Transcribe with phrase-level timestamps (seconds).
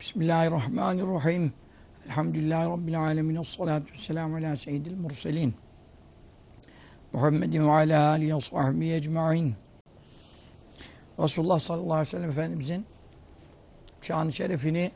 [0.00, 1.52] Bismillahirrahmanirrahim.
[2.06, 3.34] Elhamdülillahi Rabbil alemin.
[3.34, 5.54] Esselatu vesselamu ala seyyidil murselin.
[7.12, 9.54] Muhammedin ve ala alihi ve sahbihi ecma'in.
[11.18, 12.86] Resulullah sallallahu aleyhi ve sellem Efendimizin
[14.00, 14.92] şan şerefini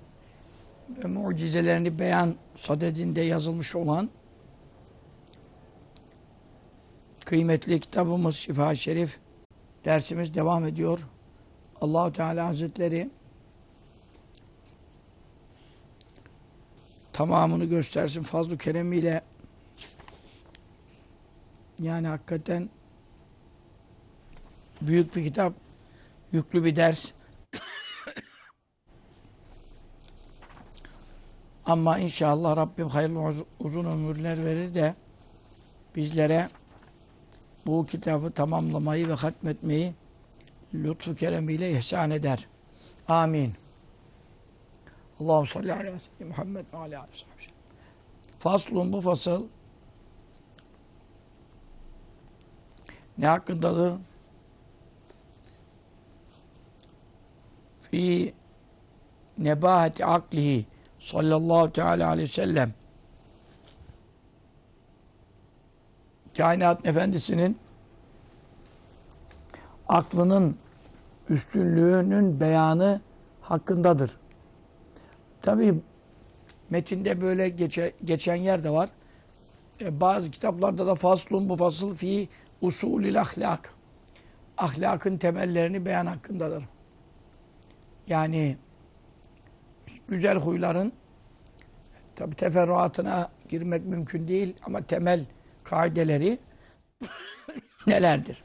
[0.98, 4.10] ve mucizelerini beyan sadedinde yazılmış olan
[7.24, 9.18] kıymetli kitabımız Şifa Şerif
[9.84, 11.08] dersimiz devam ediyor.
[11.80, 13.10] Allahu Teala Hazretleri
[17.14, 19.22] tamamını göstersin fazl-ı keremiyle
[21.78, 22.70] yani hakikaten
[24.80, 25.52] büyük bir kitap
[26.32, 27.12] yüklü bir ders
[31.64, 34.94] ama inşallah Rabbim hayırlı uzun ömürler verir de
[35.96, 36.48] bizlere
[37.66, 39.94] bu kitabı tamamlamayı ve hatmetmeyi
[40.74, 42.48] lütfu keremiyle ihsan eder.
[43.08, 43.63] Amin.
[45.24, 47.54] Allahu salli aleyhi ve sellem Muhammed aleyhi ve sellem.
[48.38, 49.46] Faslun bu fasıl
[53.18, 53.92] ne hakkındadır?
[57.80, 58.34] Fi
[59.38, 60.66] nebahati aklihi
[60.98, 62.74] sallallahu teala aleyhi ve sellem
[66.36, 67.58] kainat efendisinin
[69.88, 70.58] aklının
[71.28, 73.00] üstünlüğünün beyanı
[73.40, 74.23] hakkındadır.
[75.44, 75.74] Tabi
[76.70, 78.88] metinde böyle geçe, geçen yer de var.
[79.80, 82.28] E, bazı kitaplarda da faslun bu fasıl fi
[82.60, 83.74] usulil ahlak.
[84.56, 86.64] Ahlakın temellerini beyan hakkındadır.
[88.06, 88.56] Yani
[90.08, 90.92] güzel huyların
[92.16, 95.26] tabi teferruatına girmek mümkün değil ama temel
[95.64, 96.38] kaideleri
[97.86, 98.44] nelerdir?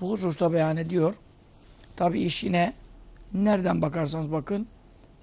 [0.00, 1.14] Bu hususta beyan ediyor.
[1.96, 2.72] Tabi iş yine
[3.34, 4.68] nereden bakarsanız bakın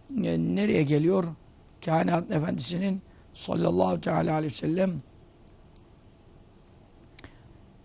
[0.10, 1.26] nereye geliyor?
[1.86, 3.02] Kainat Efendisi'nin
[3.34, 5.02] sallallahu teala aleyhi ve sellem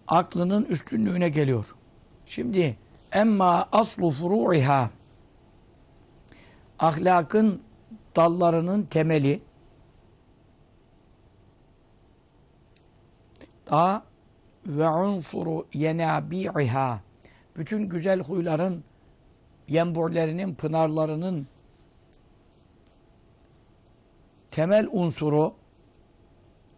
[0.08, 1.74] aklının üstünlüğüne geliyor.
[2.26, 2.76] Şimdi
[3.12, 4.90] emma aslu furu'iha
[6.78, 7.62] ahlakın
[8.16, 9.42] dallarının temeli
[13.70, 14.02] daha
[14.66, 17.00] ve unsuru yenabi'iha
[17.56, 18.84] bütün güzel huyların
[19.68, 21.46] yenburlerinin, pınarlarının
[24.54, 25.54] temel unsuru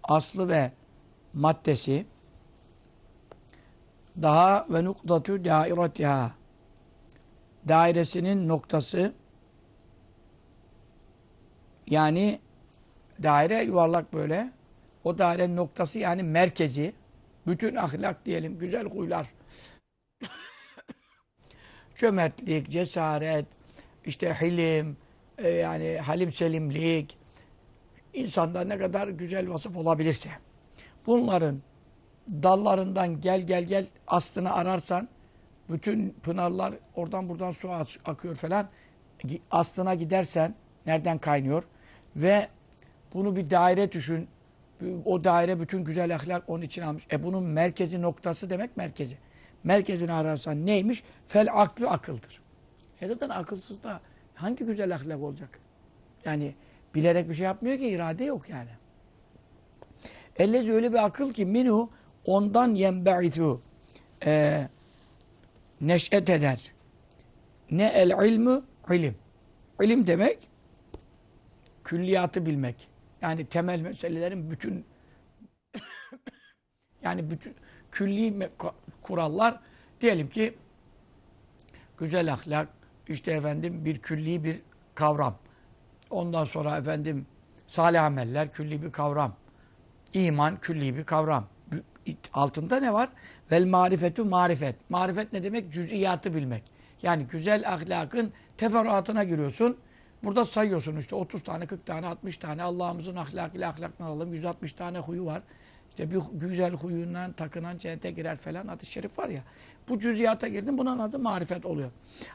[0.02, 0.72] aslı ve
[1.32, 2.06] maddesi
[4.22, 6.34] daha ve nuktatü dairetiha
[7.68, 9.12] dairesinin noktası
[11.86, 12.40] yani
[13.22, 14.50] daire yuvarlak böyle
[15.04, 16.92] o dairenin noktası yani merkezi
[17.46, 19.26] bütün ahlak diyelim güzel huylar
[21.96, 23.46] cömertlik, cesaret
[24.04, 24.96] işte hilim
[25.38, 27.25] e, yani halim selimlik
[28.16, 30.30] insanda ne kadar güzel vasıf olabilirse
[31.06, 31.62] bunların
[32.30, 35.08] dallarından gel gel gel aslını ararsan
[35.70, 37.70] bütün pınarlar oradan buradan su
[38.04, 38.68] akıyor falan
[39.50, 40.54] aslına gidersen
[40.86, 41.62] nereden kaynıyor
[42.16, 42.48] ve
[43.14, 44.28] bunu bir daire düşün
[45.04, 47.06] o daire bütün güzel ahlak onun için almış.
[47.12, 49.18] E bunun merkezi noktası demek merkezi.
[49.64, 51.02] Merkezini ararsan neymiş?
[51.26, 52.40] Fel aklı akıldır.
[53.00, 54.00] E zaten akılsız da
[54.34, 55.58] hangi güzel ahlak olacak?
[56.24, 56.54] Yani
[56.96, 58.70] bilerek bir şey yapmıyor ki irade yok yani.
[60.36, 61.90] Ellezi öyle bir akıl ki minhu
[62.24, 63.62] ondan yenbe'ithu
[64.26, 64.62] e,
[65.80, 66.72] neş'et eder.
[67.70, 68.64] Ne el ilmu?
[68.90, 69.16] ilim.
[69.80, 70.38] İlim demek
[71.84, 72.88] külliyatı bilmek.
[73.22, 74.84] Yani temel meselelerin bütün
[77.02, 77.54] yani bütün
[77.90, 78.50] külli
[79.02, 79.60] kurallar
[80.00, 80.54] diyelim ki
[81.98, 82.68] güzel ahlak
[83.08, 84.60] işte efendim bir külli bir
[84.94, 85.38] kavram.
[86.10, 87.26] Ondan sonra efendim
[87.66, 89.34] salih ameller külli bir kavram.
[90.12, 91.46] İman külli bir kavram.
[92.32, 93.08] Altında ne var?
[93.52, 94.90] Vel marifetu marifet.
[94.90, 95.72] Marifet ne demek?
[95.72, 96.62] Cüz'iyatı bilmek.
[97.02, 99.76] Yani güzel ahlakın teferruatına giriyorsun.
[100.24, 104.34] Burada sayıyorsun işte 30 tane, 40 tane, 60 tane Allah'ımızın ahlakıyla ahlakını alalım.
[104.34, 105.42] 160 tane huyu var.
[105.90, 109.42] İşte bir güzel huyundan takınan cennete girer falan hadis-i şerif var ya.
[109.88, 111.90] Bu cüziyata girdin bunun adı marifet oluyor.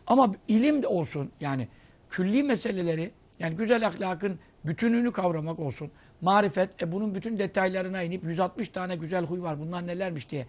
[0.08, 1.68] Ama ilim de olsun yani
[2.10, 5.92] külli meseleleri yani güzel ahlakın bütününü kavramak olsun.
[6.22, 10.48] Marifet e bunun bütün detaylarına inip 160 tane güzel huy var bunlar nelermiş diye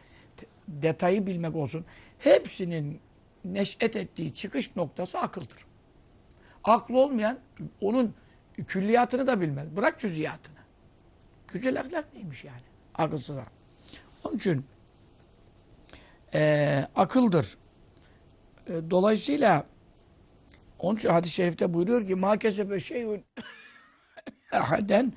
[0.69, 1.85] detayı bilmek olsun.
[2.19, 3.01] Hepsinin
[3.45, 5.67] neş'et ettiği çıkış noktası akıldır.
[6.65, 7.39] Aklı olmayan
[7.81, 8.15] onun
[8.67, 9.77] külliyatını da bilmez.
[9.77, 10.57] Bırak cüziyatını.
[11.53, 12.63] Güzel ahlak neymiş yani?
[12.95, 13.45] Akılsıza.
[14.25, 14.65] Onun için
[16.35, 17.57] e, akıldır.
[18.69, 19.65] E, dolayısıyla
[20.83, 23.25] Onun için hadis-i şerifte buyuruyor ki ma kesebe şeyun
[24.53, 25.13] ahaden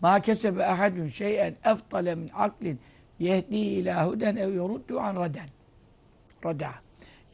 [0.00, 2.80] ma kesebe ahadun şeyen eftale min aklin
[3.18, 5.48] yehdi ila huden ev yoruddu an raden.
[6.44, 6.70] Rada.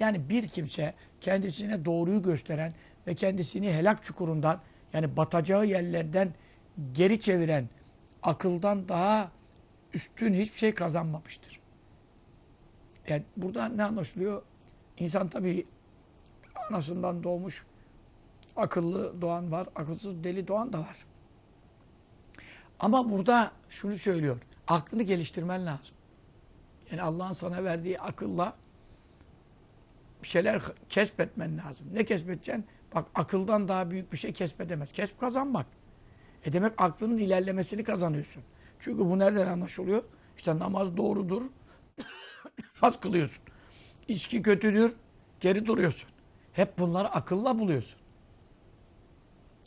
[0.00, 2.74] Yani bir kimse kendisine doğruyu gösteren
[3.06, 4.60] ve kendisini helak çukurundan
[4.92, 6.34] yani batacağı yerlerden
[6.92, 7.68] geri çeviren
[8.22, 9.30] akıldan daha
[9.94, 11.60] üstün hiçbir şey kazanmamıştır.
[13.08, 14.42] Yani burada ne anlaşılıyor?
[14.98, 15.64] İnsan tabii
[16.70, 17.64] anasından doğmuş
[18.56, 20.96] akıllı doğan var, akılsız deli doğan da var.
[22.80, 24.36] Ama burada şunu söylüyor.
[24.66, 25.94] Aklını geliştirmen lazım.
[26.90, 28.56] Yani Allah'ın sana verdiği akılla
[30.22, 31.86] bir şeyler kesbetmen lazım.
[31.92, 32.66] Ne kesbedeceksin?
[32.94, 34.92] Bak akıldan daha büyük bir şey kesbedemez.
[34.92, 35.66] Kesp kazanmak.
[36.44, 38.42] E demek aklının ilerlemesini kazanıyorsun.
[38.78, 40.02] Çünkü bu nereden anlaşılıyor?
[40.36, 41.42] İşte namaz doğrudur.
[42.82, 43.44] namaz kılıyorsun.
[44.08, 44.94] İçki kötüdür.
[45.40, 46.10] Geri duruyorsun.
[46.52, 48.03] Hep bunları akılla buluyorsun.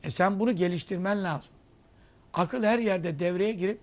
[0.08, 1.52] E sen bunu geliştirmen lazım.
[2.34, 3.80] Akıl her yerde devreye girip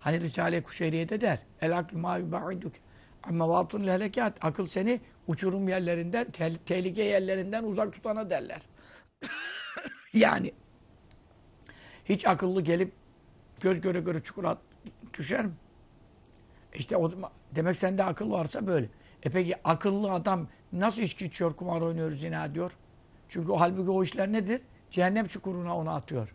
[0.00, 1.38] hani Risale-i Kuşeyriye'de der.
[1.60, 2.72] El akl ma yubaiduk
[3.22, 4.44] amma vatun lehlekat.
[4.44, 8.62] Akıl seni uçurum yerlerinden, te tehlike yerlerinden uzak tutana derler.
[10.12, 10.52] yani
[12.04, 12.92] hiç akıllı gelip
[13.60, 14.58] göz göre göre çukura
[15.14, 15.52] düşer mi?
[16.74, 17.10] İşte o
[17.54, 18.88] demek sende akıl varsa böyle.
[19.22, 22.72] E peki akıllı adam nasıl içki içiyor, kumar oynuyor, zina diyor?
[23.28, 24.60] Çünkü o halbuki o işler nedir?
[24.92, 26.34] Cehennem çukuruna onu atıyor.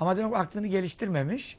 [0.00, 1.58] Ama demek aklını geliştirmemiş.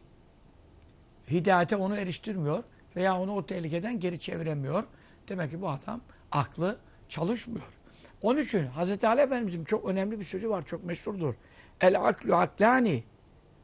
[1.31, 2.63] Hidayete onu eriştirmiyor.
[2.95, 4.83] Veya onu o tehlikeden geri çeviremiyor.
[5.29, 6.01] Demek ki bu adam
[6.31, 6.77] aklı
[7.09, 7.65] çalışmıyor.
[8.21, 9.03] Onun için Hz.
[9.03, 10.65] Ali Efendimiz'in çok önemli bir sözü var.
[10.65, 11.33] Çok meşhurdur.
[11.81, 13.03] El aklu aklani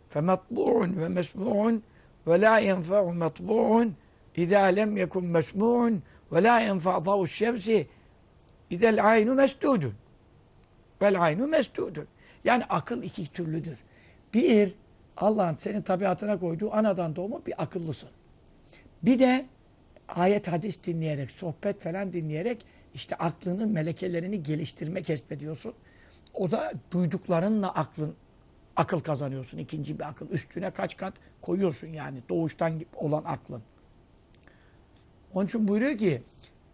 [0.10, 1.83] fe matbu'un ve mesmu'un
[2.28, 3.95] ve la yenfe'u matbu'un
[4.36, 7.88] İzâ lem yekun mesmu'un ve la yenfa' davu şemsi
[8.69, 9.94] idel aynu mesdudun.
[11.01, 12.07] Vel aynu mesdudun.
[12.44, 13.78] Yani akıl iki türlüdür.
[14.34, 14.74] Bir,
[15.18, 18.10] Allah'ın senin tabiatına koyduğu anadan doğma bir akıllısın.
[19.04, 19.46] Bir de
[20.08, 25.74] ayet hadis dinleyerek, sohbet falan dinleyerek işte aklının melekelerini geliştirme kesbediyorsun.
[26.34, 28.16] O da duyduklarınla aklın
[28.76, 29.58] akıl kazanıyorsun.
[29.58, 30.30] ikinci bir akıl.
[30.30, 33.62] Üstüne kaç kat koyuyorsun yani doğuştan olan aklın.
[35.34, 36.24] Onun için buyuruyor ki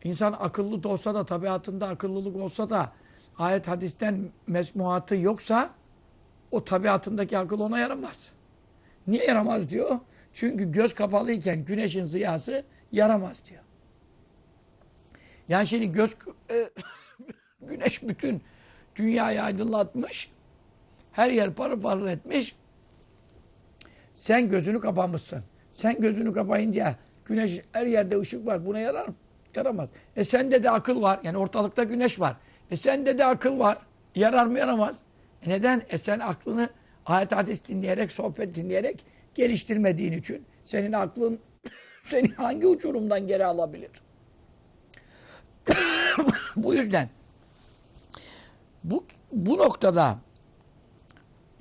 [0.04, 2.92] insan akıllı da olsa da tabiatında akıllılık olsa da
[3.38, 5.70] ayet hadisten mesmuatı yoksa
[6.52, 8.32] o tabiatındaki akıl ona yaramaz.
[9.08, 10.00] Niye yaramaz diyor?
[10.34, 13.62] Çünkü göz kapalıyken güneşin ziyası yaramaz diyor.
[15.50, 16.16] Yani şimdi göz
[16.52, 16.70] e,
[17.62, 18.42] güneş bütün
[18.96, 20.32] dünyayı aydınlatmış.
[21.12, 22.56] Her yer parıl parıl etmiş.
[24.14, 25.44] Sen gözünü kapamışsın.
[25.72, 26.96] Sen gözünü kapayınca
[27.26, 28.66] güneş her yerde ışık var.
[28.66, 29.16] Buna yarar mı?
[29.56, 29.90] Yaramaz.
[30.16, 31.20] E sende de akıl var.
[31.24, 32.36] Yani ortalıkta güneş var.
[32.72, 33.78] E sende de akıl var.
[34.16, 35.02] Yarar mı yaramaz?
[35.46, 35.82] E neden?
[35.90, 36.70] E sen aklını
[37.06, 39.06] ayet hadis dinleyerek, sohbet dinleyerek
[39.36, 41.40] geliştirmediğin için senin aklın
[42.04, 43.92] seni hangi uçurumdan geri alabilir?
[46.56, 47.10] bu yüzden
[48.84, 50.18] bu, bu noktada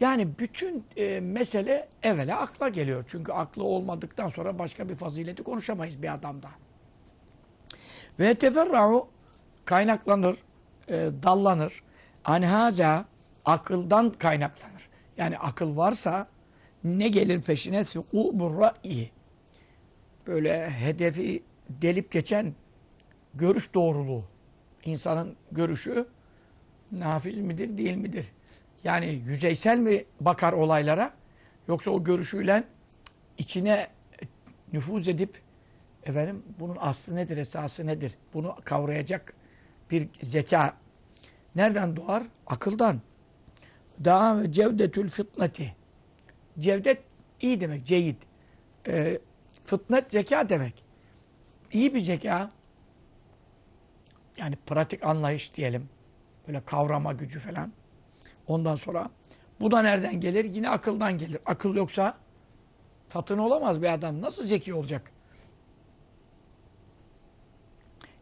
[0.01, 3.05] yani bütün e, mesele evvela akla geliyor.
[3.09, 6.49] Çünkü aklı olmadıktan sonra başka bir fazileti konuşamayız bir adamda.
[8.21, 9.09] Ve teferra'u
[9.65, 10.37] kaynaklanır,
[10.89, 11.83] e, dallanır.
[12.25, 13.05] Anhaza
[13.45, 14.89] akıldan kaynaklanır.
[15.17, 16.27] Yani akıl varsa
[16.85, 17.81] ne gelir peşine?
[17.81, 19.11] Sukûbur ra'yi.
[20.27, 22.55] Böyle hedefi delip geçen
[23.35, 24.25] görüş doğruluğu.
[24.85, 26.07] İnsanın görüşü
[26.93, 28.27] nafiz midir, değil midir?
[28.85, 31.11] Yani yüzeysel mi bakar olaylara?
[31.69, 32.65] Yoksa o görüşüyle
[33.39, 33.89] içine
[34.73, 35.41] nüfuz edip
[36.05, 38.15] efendim bunun aslı nedir, esası nedir?
[38.35, 39.35] Bunu kavrayacak
[39.91, 40.77] bir zeka
[41.57, 42.23] nereden doğar?
[42.47, 43.01] Akıldan.
[44.05, 45.77] Daha cevdetül fitneti.
[46.59, 47.03] Cevdet
[47.41, 48.17] iyi demek, ceyid.
[48.89, 49.19] E,
[49.65, 50.85] fıtnet zeka demek.
[51.73, 52.51] İyi bir zeka.
[54.37, 55.89] Yani pratik anlayış diyelim.
[56.49, 57.73] Böyle kavrama gücü falan.
[58.47, 59.11] Ondan sonra
[59.61, 60.45] bu da nereden gelir?
[60.45, 61.39] Yine akıldan gelir.
[61.47, 62.19] Akıl yoksa
[63.09, 64.23] tatın olamaz bir adam.
[64.23, 65.13] Nasıl zeki olacak?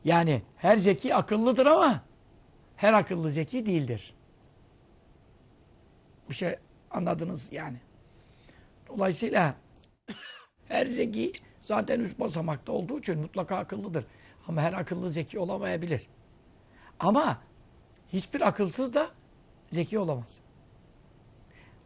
[0.05, 2.03] Yani her zeki akıllıdır ama
[2.77, 4.15] her akıllı zeki değildir.
[6.29, 6.57] Bir şey
[6.91, 7.77] anladınız yani.
[8.89, 9.55] Dolayısıyla
[10.69, 11.33] her zeki
[11.63, 14.05] zaten üst basamakta olduğu için mutlaka akıllıdır.
[14.49, 16.07] Ama her akıllı zeki olamayabilir.
[17.01, 17.39] Ama
[18.13, 19.11] hiçbir akılsız da
[19.71, 20.39] zeki olamaz.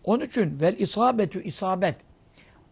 [0.04, 1.96] Onun için vel isabetü isabet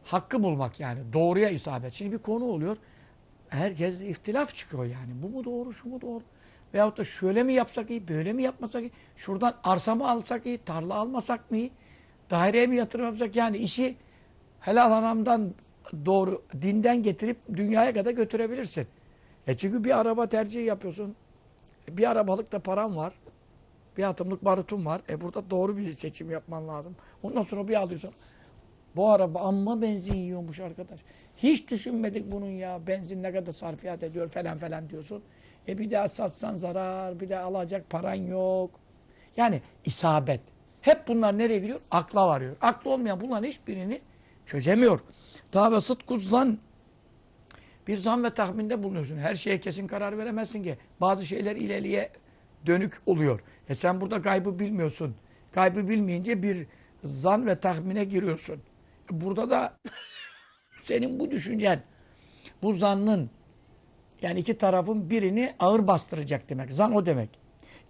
[0.05, 1.93] hakkı bulmak yani doğruya isabet.
[1.93, 2.77] Şimdi bir konu oluyor.
[3.49, 5.23] Herkes ihtilaf çıkıyor yani.
[5.23, 6.23] Bu mu doğru, şu mu doğru?
[6.75, 8.91] Veyahut da şöyle mi yapsak iyi, böyle mi yapmasak iyi?
[9.17, 11.71] Şuradan arsa mı alsak iyi, tarla almasak mı iyi?
[12.31, 13.37] Daireye mi yatırım yapsak?
[13.37, 13.97] Yani işi
[14.61, 15.55] helal haramdan
[16.07, 18.87] doğru, dinden getirip dünyaya kadar götürebilirsin.
[19.47, 21.17] E çünkü bir araba tercihi yapıyorsun.
[21.89, 23.15] E Bir arabalık da param var.
[23.97, 25.01] Bir atımlık barutun var.
[25.09, 26.97] E burada doğru bir seçim yapman lazım.
[27.23, 28.11] Ondan sonra bir alıyorsun.
[28.97, 31.01] Bu araba amma benzin yiyormuş arkadaş.
[31.37, 32.87] Hiç düşünmedik bunun ya.
[32.87, 35.23] Benzin ne kadar sarfiyat ediyor falan falan diyorsun.
[35.69, 38.71] E bir daha satsan zarar, bir daha alacak paran yok.
[39.37, 40.41] Yani isabet.
[40.81, 41.81] Hep bunlar nereye gidiyor?
[41.91, 42.57] Akla varıyor.
[42.61, 44.01] Aklı olmayan bunların hiçbirini
[44.47, 45.01] çözemiyor.
[45.53, 46.59] Daha ve sıdku zan.
[47.87, 49.17] Bir zan ve tahminde bulunuyorsun.
[49.17, 50.79] Her şeye kesin karar veremezsin ki.
[51.01, 52.11] Bazı şeyler ileriye
[52.67, 53.41] dönük oluyor.
[53.69, 55.17] E sen burada gaybı bilmiyorsun.
[55.53, 56.67] Gaybı bilmeyince bir
[57.05, 58.63] zan ve tahmine giriyorsun.
[59.11, 59.77] Burada da
[60.79, 61.83] senin bu düşüncen,
[62.63, 63.31] bu zannın
[64.23, 66.73] yani iki tarafın birini ağır bastıracak demek.
[66.73, 67.31] Zan o demek.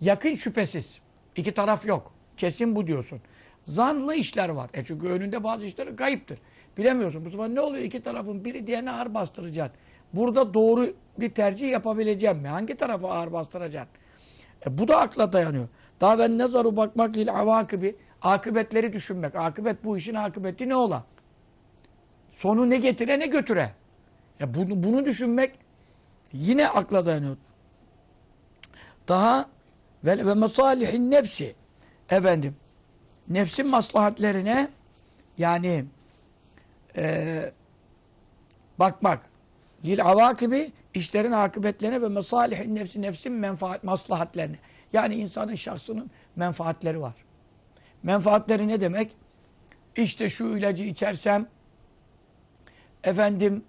[0.01, 0.99] Yakın şüphesiz.
[1.37, 2.13] İki taraf yok.
[2.37, 3.21] Kesin bu diyorsun.
[3.65, 4.71] Zanlı işler var.
[4.75, 6.39] E çünkü önünde bazı işler kayıptır.
[6.79, 7.25] Bilemiyorsun.
[7.25, 7.85] Bu sefer ne oluyor?
[7.85, 9.77] İki tarafın biri diğerine ağır bastıracaksın.
[10.13, 12.49] Burada doğru bir tercih yapabileceğim mi?
[12.49, 13.97] Hangi tarafa ağır bastıracaksın?
[14.67, 15.69] E bu da akla dayanıyor.
[16.01, 17.97] Daha ben nazaru bakmak lil avakibi.
[18.23, 19.35] Akıbetleri düşünmek.
[19.35, 21.05] Akıbet bu işin akıbeti ne ola?
[22.37, 23.71] Sonu ne getire ne götüre.
[24.41, 25.59] Ya bunu, bunu düşünmek
[26.33, 27.37] yine akla dayanıyor.
[29.09, 29.49] Daha
[30.05, 31.55] ve, ve masalihin nefsi.
[32.11, 32.57] Efendim.
[33.29, 34.69] Nefsin maslahatlerine
[35.39, 35.85] yani
[36.97, 37.53] e,
[38.79, 39.27] bakmak.
[39.85, 44.59] Lil avakibi işlerin akıbetlerine ve masalihin nefsi nefsin menfaat maslahatlerine.
[44.93, 47.15] Yani insanın şahsının menfaatleri var.
[48.03, 49.13] Menfaatleri ne demek?
[49.97, 51.49] İşte şu ilacı içersem
[53.07, 53.65] efendim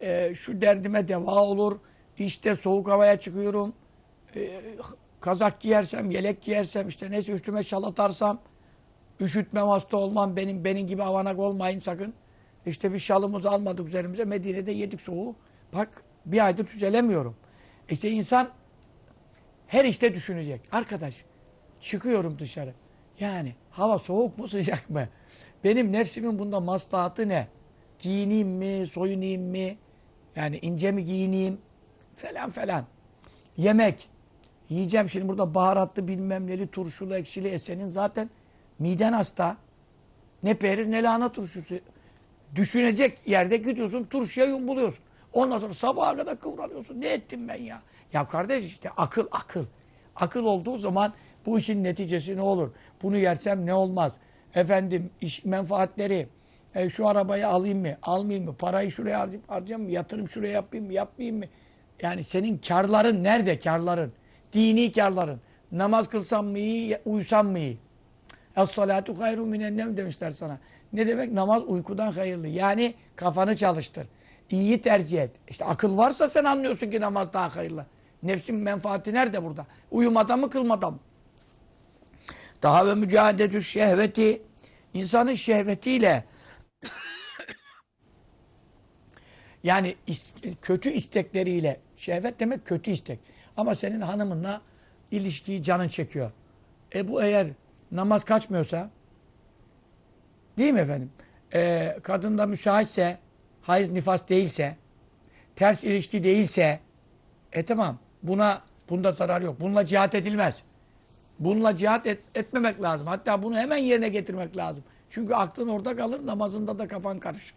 [0.00, 1.78] e, şu derdime deva olur.
[2.18, 3.74] İşte soğuk havaya çıkıyorum.
[4.36, 4.60] E,
[5.20, 8.40] kazak giyersem, yelek giyersem, işte neyse üstüme şal atarsam,
[9.20, 12.14] üşütmem, hasta olmam, benim benim gibi avanak olmayın sakın.
[12.66, 15.36] İşte bir şalımızı almadık üzerimize, Medine'de yedik soğuğu.
[15.74, 17.36] Bak bir aydır düzelemiyorum.
[17.90, 18.48] İşte insan
[19.66, 20.60] her işte düşünecek.
[20.72, 21.24] Arkadaş
[21.80, 22.74] çıkıyorum dışarı.
[23.20, 25.08] Yani hava soğuk mu sıcak mı?
[25.64, 27.48] Benim nefsimin bunda maslahatı ne?
[27.98, 29.76] Giyineyim mi, soyunayım mı?
[30.36, 31.58] Yani ince mi giyineyim?
[32.16, 32.84] Falan falan.
[33.56, 34.08] Yemek.
[34.68, 37.48] Yiyeceğim şimdi burada baharatlı bilmem neli, turşulu, ekşili.
[37.48, 38.30] E senin zaten
[38.78, 39.56] miden hasta.
[40.42, 41.74] Ne perir ne lahana turşusu.
[42.54, 45.04] Düşünecek yerde gidiyorsun turşuya yumbuluyorsun.
[45.32, 47.00] Ondan sonra sabaha kadar kıvranıyorsun.
[47.00, 47.82] Ne ettim ben ya?
[48.12, 49.64] Ya kardeş işte akıl akıl.
[50.16, 51.12] Akıl olduğu zaman
[51.46, 52.70] bu işin neticesi ne olur?
[53.02, 54.18] Bunu yersem ne olmaz?
[54.54, 56.28] Efendim iş menfaatleri.
[56.76, 57.96] E, şu arabayı alayım mı?
[58.02, 58.56] Almayayım mı?
[58.56, 59.90] Parayı şuraya harcayayım, mı?
[59.90, 60.92] Yatırım şuraya yapayım mı?
[60.92, 61.44] Yapmayayım mı?
[62.02, 64.12] Yani senin karların nerede karların?
[64.52, 65.40] Dini karların.
[65.72, 67.78] Namaz kılsam mı iyi, uysam mı iyi?
[68.56, 70.58] Es-salatu hayru minennem demişler sana.
[70.92, 71.32] Ne demek?
[71.32, 72.48] Namaz uykudan hayırlı.
[72.48, 74.06] Yani kafanı çalıştır.
[74.50, 75.30] İyiyi tercih et.
[75.48, 77.86] İşte akıl varsa sen anlıyorsun ki namaz daha hayırlı.
[78.22, 79.66] Nefsin menfaati nerede burada?
[79.90, 80.98] Uyumada mı kılmada mı?
[82.62, 84.42] Daha ve mücadetü şehveti
[84.94, 86.24] insanın şehvetiyle
[89.66, 93.18] yani is- kötü istekleriyle şehvet demek kötü istek.
[93.56, 94.60] Ama senin hanımınla
[95.10, 96.30] ilişkiyi canın çekiyor.
[96.94, 97.46] E bu eğer
[97.92, 98.90] namaz kaçmıyorsa
[100.58, 101.10] değil mi efendim?
[101.54, 103.18] E, kadında müsaitse
[103.62, 104.76] hayız nifas değilse
[105.56, 106.80] ters ilişki değilse
[107.52, 109.60] e tamam buna bunda zarar yok.
[109.60, 110.62] Bununla cihat edilmez.
[111.38, 113.06] Bununla cihat et- etmemek lazım.
[113.06, 114.84] Hatta bunu hemen yerine getirmek lazım.
[115.10, 117.54] Çünkü aklın orada kalır, namazında da kafan karışır.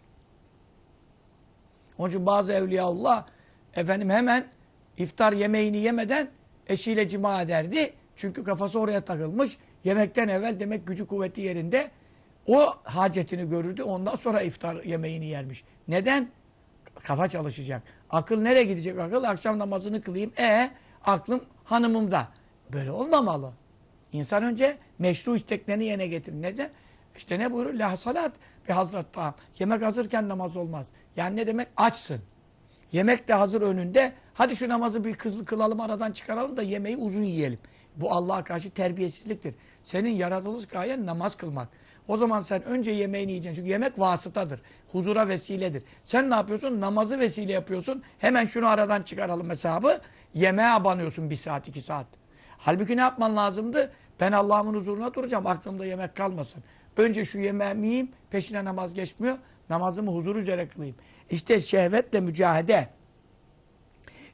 [2.00, 3.26] Onun için bazı evliyaullah
[3.74, 4.46] efendim hemen
[4.96, 6.30] iftar yemeğini yemeden
[6.66, 7.92] eşiyle cima ederdi.
[8.16, 9.58] Çünkü kafası oraya takılmış.
[9.84, 11.90] Yemekten evvel demek gücü kuvveti yerinde.
[12.46, 13.82] O hacetini görürdü.
[13.82, 15.64] Ondan sonra iftar yemeğini yermiş.
[15.88, 16.28] Neden?
[17.02, 17.82] Kafa çalışacak.
[18.10, 19.24] Akıl nereye gidecek akıl?
[19.24, 20.32] Akşam namazını kılayım.
[20.38, 20.70] E
[21.04, 22.28] aklım hanımımda.
[22.72, 23.52] Böyle olmamalı.
[24.12, 26.42] İnsan önce meşru isteklerini yerine getirir.
[26.42, 26.70] Neden?
[27.20, 27.74] İşte ne buyurur?
[27.74, 28.32] La salat
[28.68, 29.34] bir hazret tam.
[29.58, 30.88] Yemek hazırken namaz olmaz.
[31.16, 31.68] Yani ne demek?
[31.76, 32.20] Açsın.
[32.92, 34.12] Yemek de hazır önünde.
[34.34, 37.58] Hadi şu namazı bir kızlı kılalım aradan çıkaralım da yemeği uzun yiyelim.
[37.96, 39.54] Bu Allah'a karşı terbiyesizliktir.
[39.84, 41.68] Senin yaratılış gayen namaz kılmak.
[42.08, 43.56] O zaman sen önce yemeğini yiyeceksin.
[43.56, 44.60] Çünkü yemek vasıtadır.
[44.92, 45.82] Huzura vesiledir.
[46.04, 46.80] Sen ne yapıyorsun?
[46.80, 48.02] Namazı vesile yapıyorsun.
[48.18, 50.00] Hemen şunu aradan çıkaralım hesabı.
[50.34, 52.06] Yemeğe abanıyorsun bir saat, iki saat.
[52.58, 53.92] Halbuki ne yapman lazımdı?
[54.20, 55.46] Ben Allah'ımın huzuruna duracağım.
[55.46, 56.62] Aklımda yemek kalmasın.
[56.96, 58.08] Önce şu yemeğimi yiyeyim.
[58.30, 59.38] Peşine namaz geçmiyor.
[59.70, 60.96] Namazımı huzur üzere kılayım.
[61.30, 62.88] İşte şehvetle mücahede.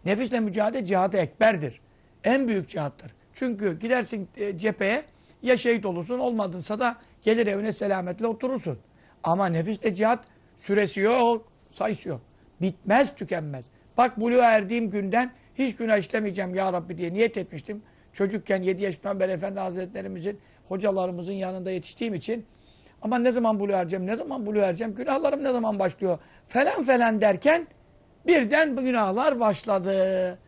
[0.04, 1.80] Nefisle mücadele cihadı ekberdir.
[2.25, 3.14] En büyük cihattır.
[3.32, 5.04] Çünkü gidersin e, cepheye
[5.42, 8.78] ya şehit olursun olmadınsa da gelir evine selametle oturursun.
[9.25, 10.25] Ama nefisle cihat
[10.56, 12.20] süresi yok, sayısı yok.
[12.60, 13.64] Bitmez, tükenmez.
[13.96, 17.82] Bak buluğa erdiğim günden hiç günah işlemeyeceğim ya Rabbi diye niyet etmiştim.
[18.12, 22.46] Çocukken 7 yaşından beri Efendi Hazretlerimizin, hocalarımızın yanında yetiştiğim için
[23.02, 27.20] ama ne zaman buluğa ereceğim, ne zaman buluğa ereceğim, günahlarım ne zaman başlıyor falan falan
[27.20, 27.66] derken
[28.26, 30.38] birden bu günahlar başladı.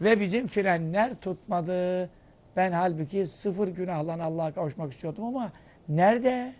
[0.00, 2.10] Ve bizim frenler tutmadı.
[2.56, 5.52] Ben halbuki sıfır günahla Allah'a kavuşmak istiyordum ama
[5.88, 6.52] nerede?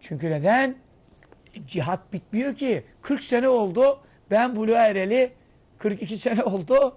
[0.00, 0.76] Çünkü neden?
[1.66, 2.84] Cihat bitmiyor ki.
[3.02, 4.00] 40 sene oldu.
[4.30, 5.32] Ben buluğa ereli
[5.78, 6.96] 42 sene oldu.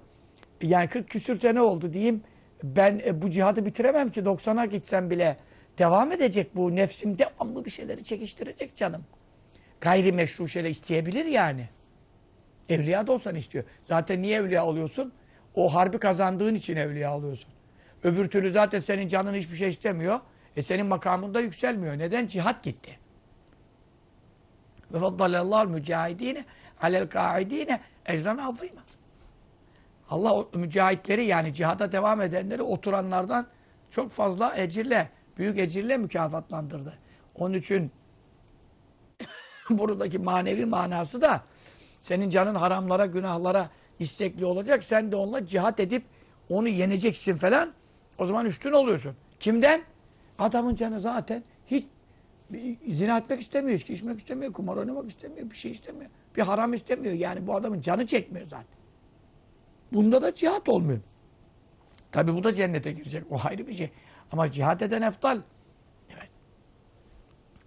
[0.61, 2.23] Yani 40 küsür sene oldu diyeyim.
[2.65, 5.37] Ben e, bu cihadı bitiremem ki 90'a gitsem bile.
[5.77, 6.75] Devam edecek bu.
[6.75, 9.03] Nefsim devamlı bir şeyleri çekiştirecek canım.
[9.81, 11.69] Gayri meşru şeyler isteyebilir yani.
[12.69, 13.63] Evliya da olsan istiyor.
[13.83, 15.13] Zaten niye evliya oluyorsun?
[15.55, 17.49] O harbi kazandığın için evliya oluyorsun.
[18.03, 20.19] Öbür türlü zaten senin canın hiçbir şey istemiyor.
[20.55, 21.97] E senin makamında yükselmiyor.
[21.97, 22.27] Neden?
[22.27, 22.99] Cihat gitti.
[24.93, 26.45] Ve faddalallahu mücahidine
[26.81, 28.81] alel kaidine ecran azîme.
[30.09, 33.47] Allah mücahitleri yani cihada devam edenleri oturanlardan
[33.89, 36.93] çok fazla ecirle, büyük ecirle mükafatlandırdı.
[37.35, 37.91] Onun için
[39.69, 41.41] buradaki manevi manası da
[41.99, 43.69] senin canın haramlara, günahlara
[43.99, 44.83] istekli olacak.
[44.83, 46.03] Sen de onunla cihat edip
[46.49, 47.73] onu yeneceksin falan.
[48.17, 49.15] O zaman üstün oluyorsun.
[49.39, 49.81] Kimden?
[50.39, 51.85] Adamın canı zaten hiç
[52.87, 56.11] zina etmek istemiyor, içki içmek istemiyor, kumar oynamak istemiyor, bir şey istemiyor.
[56.37, 57.13] Bir haram istemiyor.
[57.13, 58.74] Yani bu adamın canı çekmiyor zaten.
[59.93, 60.99] Bunda da cihat olmuyor.
[62.11, 63.23] Tabi bu da cennete girecek.
[63.31, 63.89] O ayrı bir şey.
[64.31, 65.41] Ama cihat eden eftal.
[66.09, 66.29] Evet.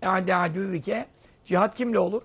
[0.02, 1.06] Yani adüvike
[1.44, 2.22] cihat kimle olur?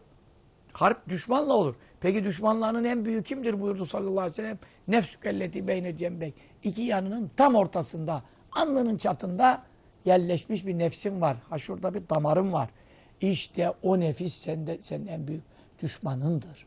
[0.74, 1.76] Harp düşmanla olur.
[2.02, 4.60] Peki düşmanlarının en büyüğü kimdir buyurdu sallallahu aleyhi ve sellem?
[4.88, 6.34] Nefsükelleti beyne cembek.
[6.64, 9.64] İki yanının tam ortasında, alnının çatında
[10.06, 11.38] yerleşmiş bir nefsin var.
[11.50, 12.70] Ha şurada bir damarın var.
[13.22, 15.44] İşte o nefis sende, senin en büyük
[15.82, 16.66] düşmanındır.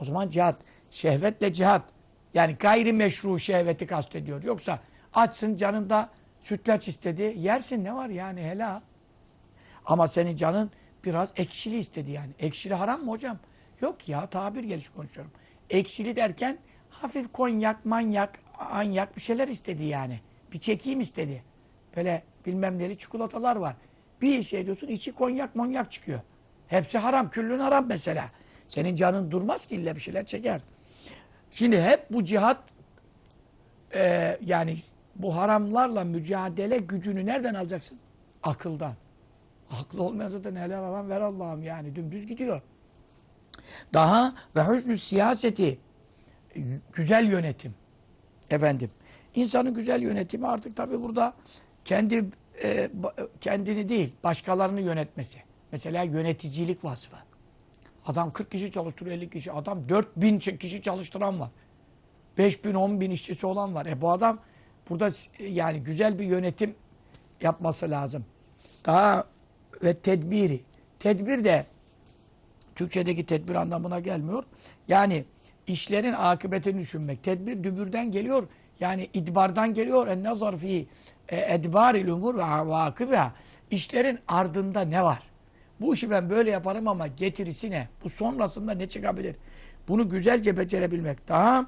[0.00, 0.56] O zaman cihat,
[0.90, 1.84] şehvetle cihat.
[2.34, 4.42] Yani gayri meşru şehveti kastediyor.
[4.42, 4.80] Yoksa
[5.14, 6.10] açsın canında
[6.42, 7.34] sütlaç istedi.
[7.36, 8.80] Yersin ne var yani helal.
[9.84, 10.70] Ama senin canın
[11.04, 12.30] biraz ekşili istedi yani.
[12.38, 13.38] Ekşili haram mı hocam?
[13.80, 15.32] Yok ya tabir geliş konuşuyorum.
[15.70, 16.58] Ekşili derken
[16.90, 20.20] hafif konyak, manyak, anyak bir şeyler istedi yani.
[20.52, 21.42] Bir çekeyim istedi.
[21.96, 23.76] Böyle bilmem neli çikolatalar var.
[24.22, 26.20] Bir şey diyorsun içi konyak monyak çıkıyor.
[26.68, 27.30] Hepsi haram.
[27.30, 28.30] Küllün haram mesela.
[28.68, 30.60] Senin canın durmaz ki illa bir şeyler çeker.
[31.52, 32.64] Şimdi hep bu cihat
[33.94, 34.76] e, yani
[35.16, 37.98] bu haramlarla mücadele gücünü nereden alacaksın?
[38.42, 38.94] Akıldan.
[39.70, 42.62] Aklı olmayan zaten helal haram ver Allah'ım yani dümdüz gidiyor.
[43.94, 45.78] Daha ve hüsnü siyaseti
[46.92, 47.74] güzel yönetim.
[48.50, 48.90] Efendim.
[49.34, 51.34] İnsanın güzel yönetimi artık tabi burada
[51.84, 52.24] kendi
[52.62, 52.90] e,
[53.40, 55.38] kendini değil başkalarını yönetmesi.
[55.72, 57.16] Mesela yöneticilik vasfı.
[58.06, 59.52] Adam 40 kişi çalıştırıyor 50 kişi.
[59.52, 61.50] Adam 4000 kişi çalıştıran var.
[62.38, 63.86] 5000 10 bin işçisi olan var.
[63.86, 64.38] E bu adam
[64.90, 66.74] burada yani güzel bir yönetim
[67.40, 68.24] yapması lazım.
[68.86, 69.24] Daha
[69.82, 70.60] ve tedbiri.
[70.98, 71.66] Tedbir de
[72.74, 74.44] Türkçedeki tedbir anlamına gelmiyor.
[74.88, 75.24] Yani
[75.66, 77.22] işlerin akıbetini düşünmek.
[77.22, 78.48] Tedbir dübürden geliyor.
[78.80, 80.06] Yani idbardan geliyor.
[80.06, 80.86] En nazar fi
[81.28, 83.32] edbaril umur ve avakibiha.
[83.70, 85.31] İşlerin ardında ne var?
[85.82, 87.88] Bu işi ben böyle yaparım ama getirisi ne?
[88.04, 89.36] Bu sonrasında ne çıkabilir?
[89.88, 91.28] Bunu güzelce becerebilmek.
[91.28, 91.66] Daha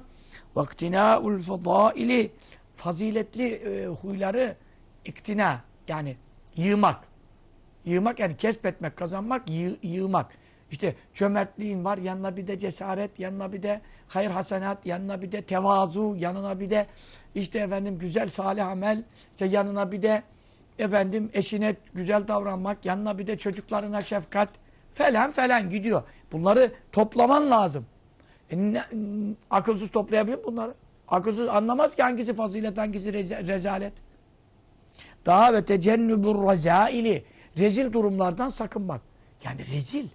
[0.55, 2.31] vaktinaul fadaili
[2.75, 4.55] faziletli e, huyları
[5.05, 6.17] iktina yani
[6.55, 7.03] yığmak.
[7.85, 10.31] Yığmak yani kesbetmek, kazanmak, yığ, yığmak.
[10.71, 15.41] İşte cömertliğin var, yanına bir de cesaret, yanına bir de hayır hasenat, yanına bir de
[15.41, 16.87] tevazu, yanına bir de
[17.35, 20.23] işte efendim güzel salih amel, işte yanına bir de
[20.79, 24.49] efendim eşine güzel davranmak, yanına bir de çocuklarına şefkat
[24.93, 26.03] falan falan gidiyor.
[26.31, 27.85] Bunları toplaman lazım.
[28.51, 28.83] E ne,
[29.49, 30.73] akılsız toplayabilir bunları.
[31.07, 33.13] Akılsız anlamaz ki hangisi fazilet, hangisi
[33.47, 33.93] rezalet.
[35.25, 37.25] Daha ve tecennübür rezaili.
[37.57, 39.01] Rezil durumlardan sakınmak.
[39.43, 40.07] Yani rezil.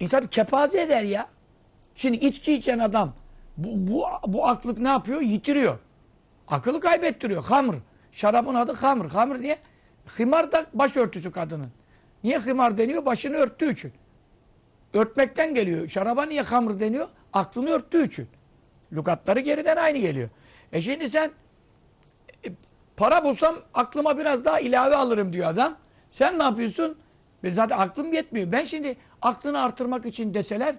[0.00, 1.28] İnsan kepaze eder ya.
[1.94, 3.14] Şimdi içki içen adam
[3.56, 5.20] bu, bu, bu aklık ne yapıyor?
[5.20, 5.78] Yitiriyor.
[6.48, 7.44] Akıllı kaybettiriyor.
[7.44, 7.74] Hamr.
[8.12, 9.08] Şarabın adı hamr.
[9.10, 9.58] Hamr niye?
[10.18, 11.70] Himar da başörtüsü kadının.
[12.24, 13.06] Niye himar deniyor?
[13.06, 13.92] Başını örttüğü için.
[14.94, 15.88] Örtmekten geliyor.
[15.88, 17.08] Şaraba niye hamr deniyor?
[17.32, 18.28] Aklını örttüğü için.
[18.92, 20.28] Lügatları geriden aynı geliyor.
[20.72, 21.30] E şimdi sen
[22.46, 22.48] e,
[22.96, 25.76] para bulsam aklıma biraz daha ilave alırım diyor adam.
[26.10, 26.98] Sen ne yapıyorsun?
[27.44, 28.52] Ve zaten aklım yetmiyor.
[28.52, 30.76] Ben şimdi aklını artırmak için deseler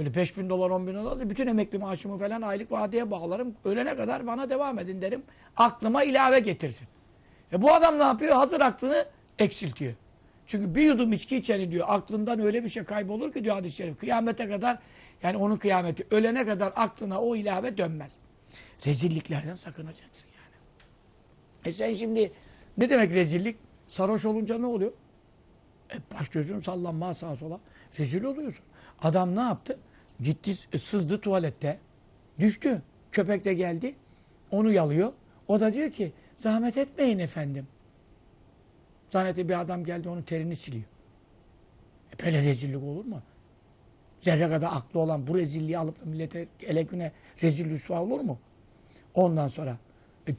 [0.00, 1.30] Böyle 5 bin dolar 10 bin dolar.
[1.30, 3.54] Bütün emekli maaşımı falan aylık vadeye bağlarım.
[3.64, 5.22] Ölene kadar bana devam edin derim.
[5.56, 6.88] Aklıma ilave getirsin.
[7.52, 8.34] E bu adam ne yapıyor?
[8.34, 9.06] Hazır aklını
[9.38, 9.94] eksiltiyor.
[10.46, 11.86] Çünkü bir yudum içki içeni diyor.
[11.88, 14.00] Aklından öyle bir şey kaybolur ki diyor hadis-i şerif.
[14.00, 14.78] Kıyamete kadar
[15.22, 18.16] yani onun kıyameti ölene kadar aklına o ilave dönmez.
[18.86, 20.56] Rezilliklerden sakınacaksın yani.
[21.64, 22.32] E sen şimdi
[22.78, 23.56] ne demek rezillik?
[23.88, 24.92] Sarhoş olunca ne oluyor?
[25.94, 27.60] E baş gözün sallanma sağa sola.
[27.98, 28.64] Rezil oluyorsun.
[29.02, 29.78] Adam ne yaptı?
[30.22, 31.78] Gitti e, sızdı tuvalette.
[32.38, 32.82] Düştü.
[33.12, 33.94] Köpek de geldi.
[34.50, 35.12] Onu yalıyor.
[35.48, 37.66] O da diyor ki zahmet etmeyin efendim.
[39.08, 40.84] Zanneti bir adam geldi onun terini siliyor.
[42.14, 43.22] E böyle rezillik olur mu?
[44.20, 48.38] Zerre kadar aklı olan bu rezilliği alıp millete ele güne rezil rüsva olur mu?
[49.14, 49.76] Ondan sonra
[50.28, 50.32] e,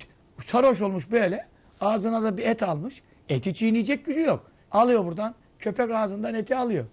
[0.43, 1.47] sarhoş olmuş böyle
[1.81, 3.01] ağzına da bir et almış.
[3.29, 4.51] Eti çiğneyecek gücü yok.
[4.71, 5.35] Alıyor buradan.
[5.59, 6.85] Köpek ağzından eti alıyor.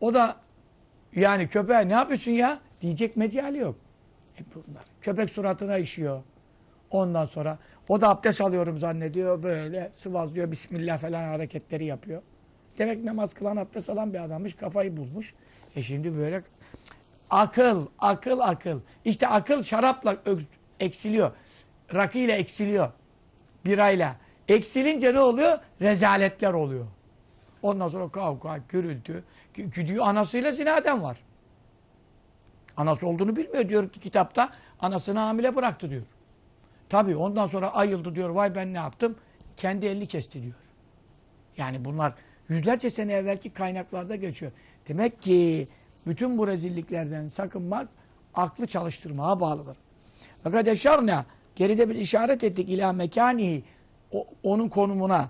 [0.00, 0.43] O da
[1.16, 2.60] yani köpeğe ne yapıyorsun ya?
[2.80, 3.76] Diyecek mecali yok.
[4.34, 4.84] Hep bunlar.
[5.00, 6.22] Köpek suratına işiyor.
[6.90, 9.42] Ondan sonra o da abdest alıyorum zannediyor.
[9.42, 10.50] Böyle sıvazlıyor.
[10.50, 12.22] Bismillah falan hareketleri yapıyor.
[12.78, 14.54] Demek namaz kılan abdest alan bir adammış.
[14.54, 15.34] Kafayı bulmuş.
[15.76, 16.42] E şimdi böyle
[17.30, 18.80] akıl, akıl, akıl.
[19.04, 20.16] İşte akıl şarapla
[20.80, 21.30] eksiliyor.
[21.94, 22.88] Rakı ile eksiliyor.
[23.66, 24.16] Birayla.
[24.48, 25.58] Eksilince ne oluyor?
[25.80, 26.86] Rezaletler oluyor.
[27.62, 29.24] Ondan sonra kavga, gürültü.
[29.54, 31.18] Gidiyor anasıyla zinaden var.
[32.76, 34.50] Anası olduğunu bilmiyor diyor ki kitapta.
[34.80, 36.02] Anasını hamile bıraktı diyor.
[36.88, 38.28] Tabii ondan sonra ayıldı diyor.
[38.28, 39.16] Vay ben ne yaptım?
[39.56, 40.54] Kendi elini kesti diyor.
[41.56, 42.14] Yani bunlar
[42.48, 44.52] yüzlerce sene evvelki kaynaklarda geçiyor.
[44.88, 45.68] Demek ki
[46.06, 47.88] bütün bu rezilliklerden sakınmak
[48.34, 49.76] aklı çalıştırmaya bağlıdır.
[50.42, 53.64] Fakat eşarna geride bir işaret ettik ila mekanihi
[54.42, 55.28] onun konumuna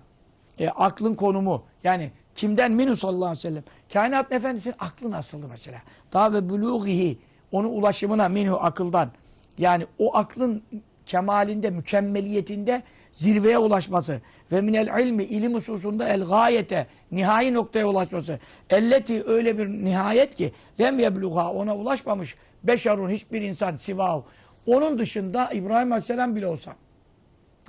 [0.59, 2.73] e, aklın konumu yani kimden?
[2.73, 3.65] Minus sallallahu aleyhi ve sellem.
[3.93, 5.79] Kainat efendisinin aklı nasıldı mesela?
[6.13, 7.19] Daha ve buluğihi
[7.53, 9.11] onun ulaşımına minhu akıldan.
[9.59, 10.63] Yani o aklın
[11.07, 14.21] kemalinde mükemmeliyetinde zirveye ulaşması
[14.53, 18.39] ve minel ilmi ilim hususunda el gayete nihai noktaya ulaşması.
[18.71, 24.21] Elleti öyle bir nihayet ki lem yebluğa ona ulaşmamış beşerun hiçbir insan sivav
[24.67, 26.77] onun dışında İbrahim Aleyhisselam bile olsa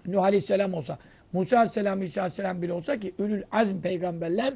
[0.08, 0.98] Nuh Aleyhisselam olsa,
[1.36, 4.54] Musa Aleyhisselam, İsa Aleyhisselam bile olsa ki ülül azm peygamberler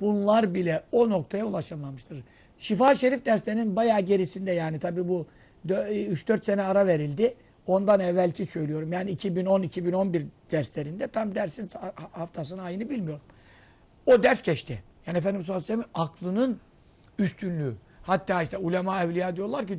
[0.00, 2.24] bunlar bile o noktaya ulaşamamıştır.
[2.58, 5.26] Şifa Şerif derslerinin bayağı gerisinde yani tabi bu
[5.68, 7.34] 3-4 sene ara verildi.
[7.66, 8.92] Ondan evvelki söylüyorum.
[8.92, 11.68] Yani 2010-2011 derslerinde tam dersin
[12.12, 13.22] haftasını ayını bilmiyorum.
[14.06, 14.82] O ders geçti.
[15.06, 16.60] Yani Efendimiz sallallahu aklının
[17.18, 17.74] üstünlüğü.
[18.02, 19.78] Hatta işte ulema evliya diyorlar ki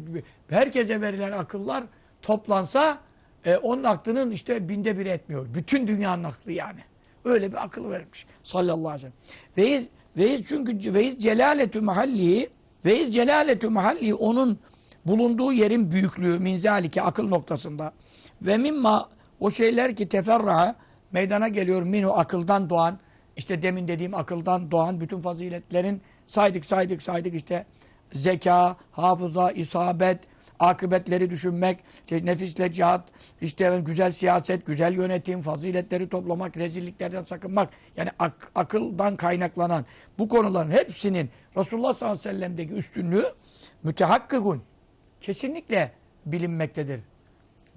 [0.49, 1.83] herkese verilen akıllar
[2.21, 2.99] toplansa
[3.45, 5.47] e, onun aklının işte binde bir etmiyor.
[5.53, 6.79] Bütün dünyanın aklı yani.
[7.25, 9.13] Öyle bir akıl verilmiş sallallahu aleyhi ve sellem.
[9.57, 12.49] Veyiz, veyiz çünkü veyiz celaletü mahalli
[12.85, 14.59] veyiz celaletü mahalli onun
[15.05, 17.93] bulunduğu yerin büyüklüğü minzalike akıl noktasında
[18.41, 20.75] ve mimma o şeyler ki teferra
[21.11, 22.99] meydana geliyor minhu akıldan doğan
[23.37, 27.65] işte demin dediğim akıldan doğan bütün faziletlerin saydık saydık saydık işte
[28.13, 30.19] zeka, hafıza, isabet,
[30.59, 33.03] akıbetleri düşünmek, işte nefisle cihat,
[33.41, 37.69] işte güzel siyaset, güzel yönetim, faziletleri toplamak, rezilliklerden sakınmak.
[37.97, 39.85] Yani ak- akıldan kaynaklanan
[40.19, 43.25] bu konuların hepsinin Resulullah sallallahu aleyhi ve sellem'deki üstünlüğü
[43.83, 44.63] mütehakkikun.
[45.21, 45.91] Kesinlikle
[46.25, 46.99] bilinmektedir.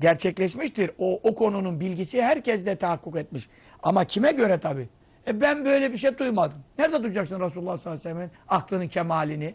[0.01, 0.91] Gerçekleşmiştir.
[0.99, 3.49] O, o konunun bilgisi herkes de tahakkuk etmiş.
[3.83, 4.89] Ama kime göre tabi?
[5.27, 6.59] E ben böyle bir şey duymadım.
[6.79, 9.55] Nerede duyacaksın Resulullah sallallahu aleyhi ve sellem'in aklının kemalini?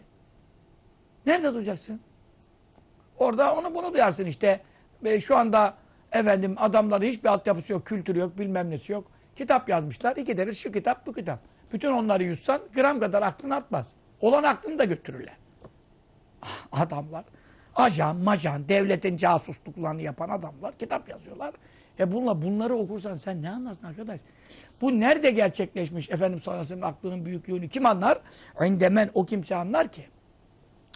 [1.26, 2.00] Nerede duyacaksın?
[3.18, 4.60] Orada onu bunu duyarsın işte.
[5.04, 5.74] Ve şu anda
[6.12, 9.04] efendim adamların hiçbir altyapısı yok, kültürü yok, bilmem nesi yok.
[9.36, 10.16] Kitap yazmışlar.
[10.16, 11.38] İki deriz şu kitap, bu kitap.
[11.72, 13.86] Bütün onları yutsan gram kadar aklın artmaz.
[14.20, 15.36] Olan aklını da götürürler.
[16.72, 17.24] Adamlar.
[17.74, 21.54] Ajan, majan, devletin casusluklarını yapan adamlar kitap yazıyorlar.
[21.98, 24.20] E bunla bunları okursan sen ne anlarsın arkadaş?
[24.80, 28.18] Bu nerede gerçekleşmiş efendim sallallahu aklının büyüklüğünü kim anlar?
[28.64, 30.04] İndemen o kimse anlar ki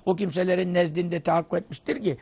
[0.09, 2.16] o kimselerin nezdinde tahakkuk etmiştir ki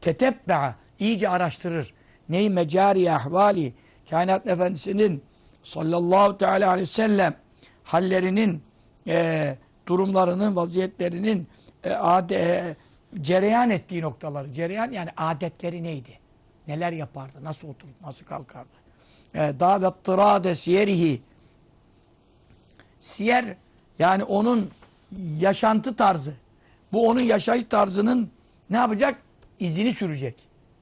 [0.00, 1.94] tetebbe'a iyice araştırır.
[2.28, 3.74] Neyi mecari ahvali
[4.10, 5.22] kainat efendisinin
[5.62, 7.34] sallallahu teala aleyhi ve sellem
[7.84, 8.62] hallerinin
[9.06, 11.48] e, durumlarının vaziyetlerinin
[11.84, 12.76] e, ade, e,
[13.22, 16.18] cereyan ettiği noktaları cereyan yani adetleri neydi?
[16.68, 17.44] Neler yapardı?
[17.44, 17.96] Nasıl otururdu?
[18.02, 18.74] Nasıl kalkardı?
[19.34, 21.22] E, davet tırade siyerihi
[23.00, 23.56] siyer
[23.98, 24.70] yani onun
[25.38, 26.34] yaşantı tarzı
[26.92, 28.30] bu onun yaşayış tarzının
[28.70, 29.22] ne yapacak?
[29.58, 30.34] İzini sürecek.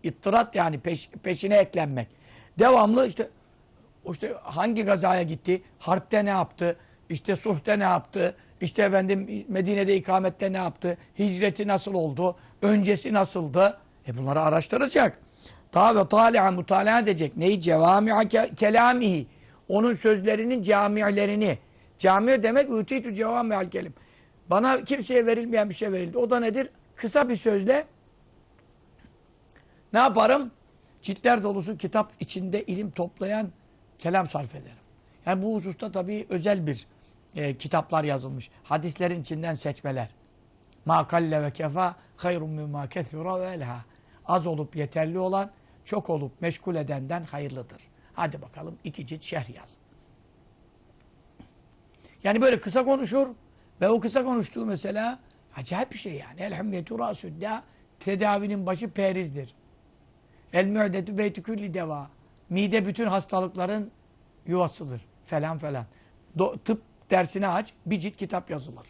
[0.02, 2.08] İttirat yani peş, peşine eklenmek.
[2.58, 3.28] Devamlı işte
[4.12, 5.62] işte hangi gazaya gitti?
[5.78, 6.76] Harpte ne yaptı?
[7.10, 8.36] İşte suhte ne yaptı?
[8.60, 10.98] İşte efendim Medine'de ikamette ne yaptı?
[11.18, 12.36] Hicreti nasıl oldu?
[12.62, 13.78] Öncesi nasıldı?
[14.08, 15.18] E bunları araştıracak.
[15.72, 17.36] Ta ve tali'a mutalaa edecek.
[17.36, 17.60] Neyi?
[17.60, 19.26] Cevami'a ke- kelamihi.
[19.68, 21.58] Onun sözlerinin camilerini.
[21.98, 23.94] Cami demek ütitü cevami'al kelim.
[24.50, 26.18] Bana kimseye verilmeyen bir şey verildi.
[26.18, 26.70] O da nedir?
[26.96, 27.86] Kısa bir sözle
[29.92, 30.50] ne yaparım?
[31.02, 33.50] Ciltler dolusu kitap içinde ilim toplayan
[33.98, 34.76] kelam sarf ederim.
[35.26, 36.86] Yani bu hususta tabii özel bir
[37.34, 38.50] e, kitaplar yazılmış.
[38.64, 40.08] Hadislerin içinden seçmeler.
[40.84, 43.84] Ma kalle ve kefa hayrun mimma kethura ve elha.
[44.26, 45.50] Az olup yeterli olan,
[45.84, 47.82] çok olup meşgul edenden hayırlıdır.
[48.14, 49.70] Hadi bakalım iki cilt şerh yaz.
[52.24, 53.28] Yani böyle kısa konuşur
[53.80, 55.18] ve o kısa konuştuğu mesela
[55.56, 56.40] acayip bir şey yani.
[56.40, 57.62] Elhamdülillah rasüddâ
[58.00, 59.54] tedavinin başı perizdir.
[60.52, 62.10] El mü'detü beyti külli deva.
[62.50, 63.90] Mide bütün hastalıkların
[64.46, 65.00] yuvasıdır.
[65.26, 65.84] Falan falan.
[66.36, 68.86] Do- tıp dersini aç, bir cilt kitap yazılır.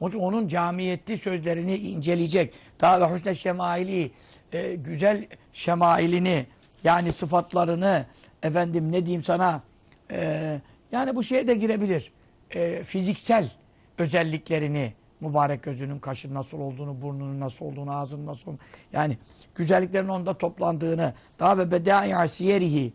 [0.00, 2.54] Onun için onun camiyetli sözlerini inceleyecek.
[2.80, 4.10] Daha da husne şemaili,
[4.52, 6.46] e, güzel şemailini,
[6.84, 8.06] yani sıfatlarını,
[8.42, 9.62] efendim ne diyeyim sana,
[10.10, 10.60] e,
[10.92, 12.12] yani bu şeye de girebilir.
[12.50, 13.50] E, fiziksel
[13.98, 18.58] özelliklerini, mübarek gözünün, kaşın nasıl olduğunu, burnunun nasıl olduğunu, ağzının nasıl olduğunu,
[18.92, 19.18] yani
[19.54, 22.92] güzelliklerin onda toplandığını, daha ve bedâ'i siyerihi,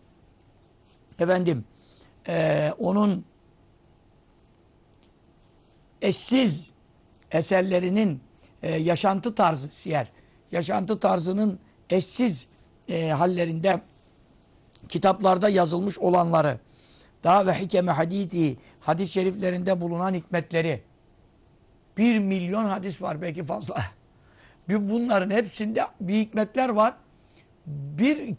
[1.20, 1.66] efendim,
[2.28, 3.26] e, onun
[6.02, 6.70] eşsiz
[7.32, 8.22] eserlerinin
[8.64, 10.12] e, yaşantı tarzı siyer,
[10.52, 11.60] yaşantı tarzının
[11.90, 12.48] eşsiz
[12.90, 13.82] e, hallerinde
[14.90, 16.60] kitaplarda yazılmış olanları,
[17.24, 20.84] daha ve hikeme hadisi, hadis-i şeriflerinde bulunan hikmetleri,
[21.98, 23.84] bir milyon hadis var belki fazla.
[24.70, 26.94] Bunların hepsinde bir hikmetler var.
[27.66, 28.36] Bir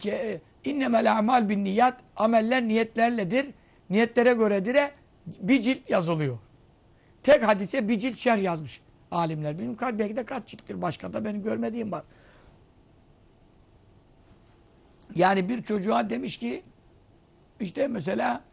[0.63, 3.45] innemel amal bin niyat ameller niyetlerledir.
[3.89, 4.77] Niyetlere göredir.
[5.27, 6.37] Bir cilt yazılıyor.
[7.23, 9.59] Tek hadise bir cilt şerh yazmış alimler.
[9.59, 10.81] Benim kaç, belki de kaç cilttir.
[10.81, 12.03] Başka da benim görmediğim var.
[15.15, 16.63] Yani bir çocuğa demiş ki
[17.59, 18.43] işte mesela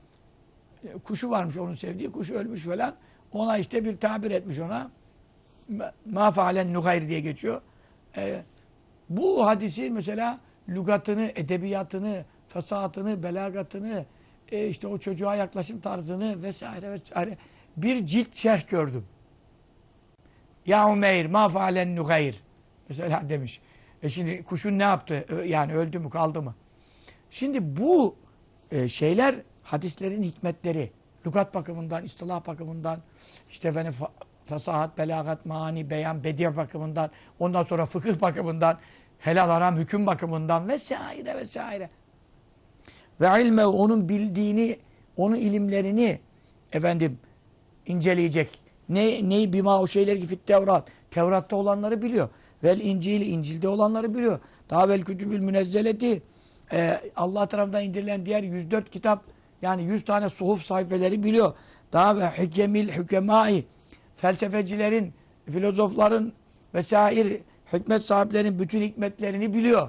[0.85, 2.13] e, kuşu varmış onun sevdiği.
[2.13, 2.95] Kuş ölmüş falan.
[3.33, 4.91] Ona işte bir tabir etmiş ona.
[6.07, 7.61] Ma faalen nugayr diye geçiyor.
[8.17, 8.43] Ee,
[9.09, 14.05] bu hadisi mesela lügatını, edebiyatını, fesahatını, belagatını,
[14.53, 17.39] e, işte o çocuğa yaklaşım tarzını vesaire vesaire
[17.77, 19.07] bir cilt şerh gördüm.
[20.67, 22.41] Ya Umeyr ma faalen nugayr.
[22.89, 23.61] Mesela demiş.
[24.03, 25.27] E şimdi kuşun ne yaptı?
[25.47, 26.55] Yani öldü mü kaldı mı?
[27.31, 28.17] Şimdi bu
[28.71, 30.91] e, şeyler hadislerin hikmetleri.
[31.27, 33.01] Lugat bakımından, istilah bakımından,
[33.51, 33.95] işte efendim
[34.45, 38.79] fesahat, belagat, mani, beyan, bediye bakımından, ondan sonra fıkıh bakımından,
[39.19, 41.91] helal haram hüküm bakımından vesaire vesaire.
[43.21, 44.79] Ve ilme onun bildiğini,
[45.17, 46.21] onun ilimlerini
[46.73, 47.19] efendim
[47.87, 48.49] inceleyecek.
[48.89, 50.89] Ne neyi bima o şeyler ki fit Tevrat.
[51.11, 52.29] Tevrat'ta olanları biliyor.
[52.65, 54.41] Vel İncil, İncil'de olanları biliyor.
[54.71, 56.23] Daha vel kütübül münezzeleti.
[56.73, 59.23] Ee, Allah tarafından indirilen diğer 104 kitap
[59.63, 61.53] yani 100 tane suhuf sayfeleri biliyor.
[61.93, 63.65] Daha ve hikemil hükemai
[64.17, 65.15] felsefecilerin,
[65.51, 66.33] filozofların
[66.75, 67.41] vesaire
[67.73, 69.89] hikmet sahiplerinin bütün hikmetlerini biliyor.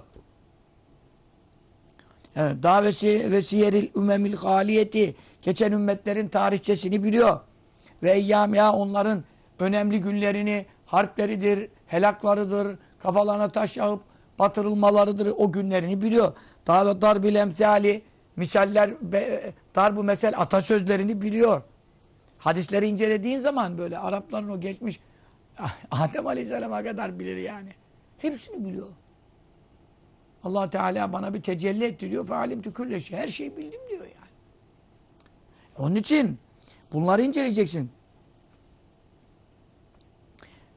[2.36, 7.40] Evet, daha ve, siyeril ümemil haliyeti geçen ümmetlerin tarihçesini biliyor.
[8.04, 9.24] Ve eyyamiya onların
[9.60, 14.02] önemli günlerini, harpleridir, helaklarıdır, kafalarına taş yağıp
[14.40, 16.34] batırılmalarıdır o günlerini biliyor.
[16.68, 18.02] Daha ve darbil emsali
[18.36, 18.92] misaller,
[19.76, 21.62] darbu mesel atasözlerini biliyor.
[22.38, 25.00] Hadisleri incelediğin zaman böyle Arapların o geçmiş
[25.92, 27.70] Adem Aleyhisselam'a kadar bilir yani.
[28.18, 28.88] Hepsini biliyor.
[30.44, 32.28] allah Teala bana bir tecelli ettiriyor.
[32.28, 33.20] Fealim tükülle şey.
[33.20, 34.32] Her şeyi bildim diyor yani.
[35.78, 36.40] Onun için
[36.94, 37.92] bunları inceleyeceksin.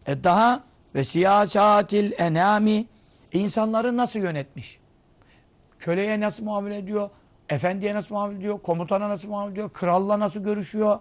[0.06, 0.64] E daha
[0.94, 2.86] ve siyasatil enami
[3.32, 4.78] insanları nasıl yönetmiş?
[5.78, 7.10] Köleye nasıl muamele ediyor?
[7.48, 8.62] Efendiye nasıl muamele ediyor?
[8.62, 9.70] Komutana nasıl muamele ediyor?
[9.72, 10.98] Kralla nasıl görüşüyor?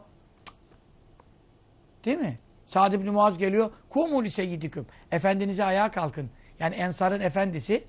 [2.05, 2.39] Değil mi?
[2.67, 3.71] Sa'd ibn Muaz geliyor.
[3.89, 4.85] Kumu li seyyidiküm.
[5.11, 6.29] Efendinize ayağa kalkın.
[6.59, 7.83] Yani Ensar'ın efendisi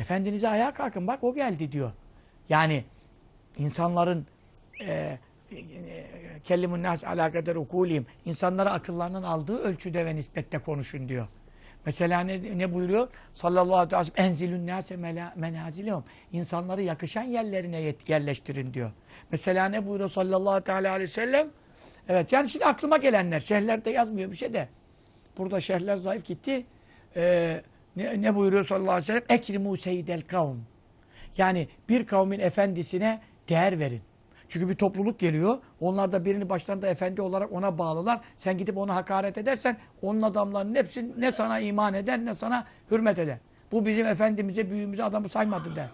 [0.00, 1.06] Efendinize ayağa kalkın.
[1.06, 1.92] Bak o geldi diyor.
[2.48, 2.84] Yani
[3.58, 4.26] insanların
[4.86, 5.18] e,
[6.44, 7.56] kellimun nas ala kader.
[8.24, 11.28] İnsanlara akıllarının aldığı ölçüde ve nispette konuşun diyor.
[11.86, 13.08] Mesela ne, ne buyuruyor?
[13.34, 14.96] Sallallahu aleyhi ve sellem enzilun nase
[15.36, 16.04] menazilihum.
[16.32, 18.90] İnsanları yakışan yerlerine yerleştirin diyor.
[19.32, 21.48] Mesela ne buyuruyor sallallahu aleyhi ve sellem?
[22.08, 23.40] Evet yani şimdi aklıma gelenler.
[23.40, 24.68] Şehirlerde yazmıyor bir şey de.
[25.38, 26.66] Burada şehirler zayıf gitti.
[27.16, 27.62] Ee,
[27.96, 29.24] ne, ne buyuruyor sallallahu aleyhi ve sellem?
[29.28, 30.56] Ekrimu seyyidel kavm.
[31.36, 34.02] Yani bir kavmin efendisine değer verin.
[34.50, 35.58] Çünkü bir topluluk geliyor.
[35.80, 38.20] Onlar da birini başlarında efendi olarak ona bağlılar.
[38.36, 43.18] Sen gidip ona hakaret edersen onun adamlarının hepsi ne sana iman eder ne sana hürmet
[43.18, 43.38] eder.
[43.72, 45.88] Bu bizim efendimize, büyüğümüze adamı saymadı der.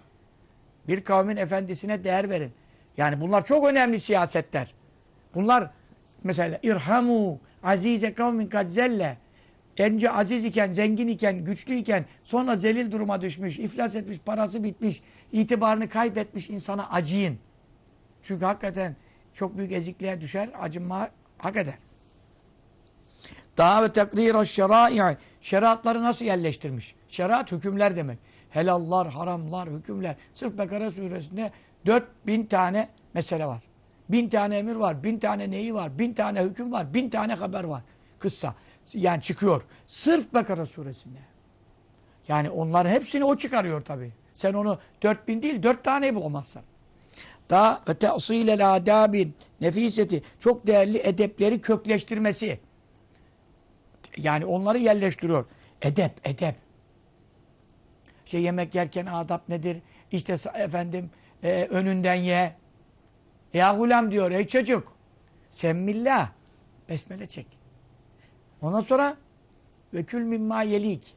[0.88, 2.52] Bir kavmin efendisine değer verin.
[2.96, 4.74] Yani bunlar çok önemli siyasetler.
[5.34, 5.70] Bunlar
[6.24, 9.16] mesela irhamu azize kavmin kad zelle.
[9.78, 15.02] Önce aziz iken, zengin iken, güçlü iken sonra zelil duruma düşmüş, iflas etmiş, parası bitmiş,
[15.32, 17.38] itibarını kaybetmiş insana acıyın.
[18.26, 18.96] Çünkü hakikaten
[19.34, 21.08] çok büyük ezikliğe düşer, acınma
[21.38, 21.74] hak eder.
[23.56, 26.94] Daha ve tekrir şerai şeriatları nasıl yerleştirmiş?
[27.08, 28.18] Şeriat hükümler demek.
[28.50, 30.16] Helallar, haramlar, hükümler.
[30.34, 31.52] Sırf Bekara suresinde
[31.86, 33.62] 4000 tane mesele var.
[34.08, 37.64] Bin tane emir var, bin tane neyi var, bin tane hüküm var, bin tane haber
[37.64, 37.82] var.
[38.18, 38.54] Kıssa.
[38.94, 39.62] Yani çıkıyor.
[39.86, 41.18] Sırf Bekara suresinde.
[42.28, 44.12] Yani onların hepsini o çıkarıyor tabii.
[44.34, 46.62] Sen onu 4000 değil, 4 taneyi bulamazsın.
[47.50, 52.60] Daha ve te'silel adabin nefiseti çok değerli edepleri kökleştirmesi.
[54.16, 55.46] Yani onları yerleştiriyor.
[55.82, 56.56] Edep, edep.
[58.26, 59.82] İşte yemek yerken adap nedir?
[60.12, 61.10] İşte efendim
[61.42, 62.56] e, önünden ye.
[63.54, 64.92] Ya hulam diyor ey çocuk.
[65.50, 66.30] Semmillah.
[66.88, 67.46] Besmele çek.
[68.62, 69.16] Ondan sonra
[69.94, 71.14] ve kül mimma yelik.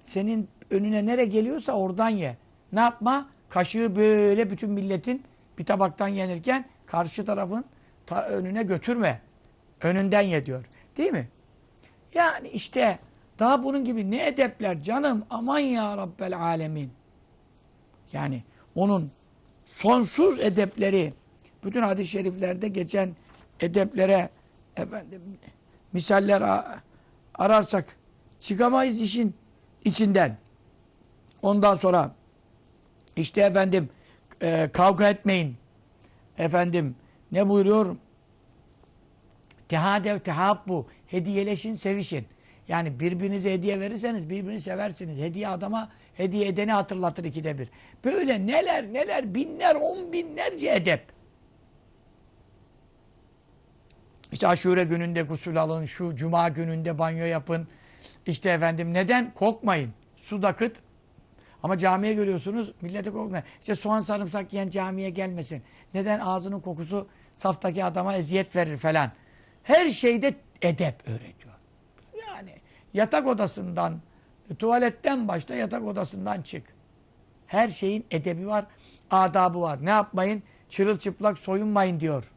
[0.00, 2.36] Senin önüne nere geliyorsa oradan ye.
[2.72, 3.30] Ne yapma?
[3.48, 5.22] Kaşığı böyle bütün milletin
[5.58, 7.64] bir tabaktan yenirken karşı tarafın
[8.06, 9.20] ta önüne götürme.
[9.82, 10.64] Önünden ye diyor.
[10.96, 11.28] Değil mi?
[12.14, 12.98] Yani işte
[13.38, 16.90] daha bunun gibi ne edepler canım aman ya Rabbel alemin.
[18.12, 18.42] Yani
[18.74, 19.10] onun
[19.66, 21.14] sonsuz edepleri
[21.64, 23.16] bütün hadis-i şeriflerde geçen
[23.60, 24.28] edeplere
[24.76, 25.22] efendim
[25.92, 26.64] misaller
[27.34, 27.96] ararsak
[28.40, 29.34] çıkamayız işin
[29.84, 30.36] içinden.
[31.42, 32.14] Ondan sonra
[33.18, 33.88] işte efendim
[34.42, 35.56] e, kavga etmeyin.
[36.38, 36.96] Efendim
[37.32, 37.96] ne buyuruyor?
[39.68, 40.86] Tehadev tehabbu.
[41.06, 42.26] Hediyeleşin, sevişin.
[42.68, 45.18] Yani birbirinize hediye verirseniz birbirini seversiniz.
[45.18, 47.68] Hediye adama hediye edeni hatırlatır ikide bir.
[48.04, 51.02] Böyle neler neler binler on binlerce edep.
[54.32, 57.68] İşte aşure gününde gusül alın, şu cuma gününde banyo yapın.
[58.26, 59.34] İşte efendim neden?
[59.34, 59.90] Korkmayın.
[60.16, 60.80] Su da kıt.
[61.62, 63.44] Ama camiye görüyorsunuz millete korkmayın.
[63.60, 65.62] İşte soğan sarımsak yiyen camiye gelmesin.
[65.94, 66.20] Neden?
[66.20, 69.12] Ağzının kokusu saftaki adama eziyet verir falan.
[69.62, 71.54] Her şeyde edep öğretiyor.
[72.28, 72.54] Yani
[72.94, 74.00] yatak odasından,
[74.58, 76.62] tuvaletten başla yatak odasından çık.
[77.46, 78.66] Her şeyin edebi var,
[79.10, 79.78] adabı var.
[79.82, 80.42] Ne yapmayın?
[80.68, 82.30] Çırılçıplak soyunmayın diyor.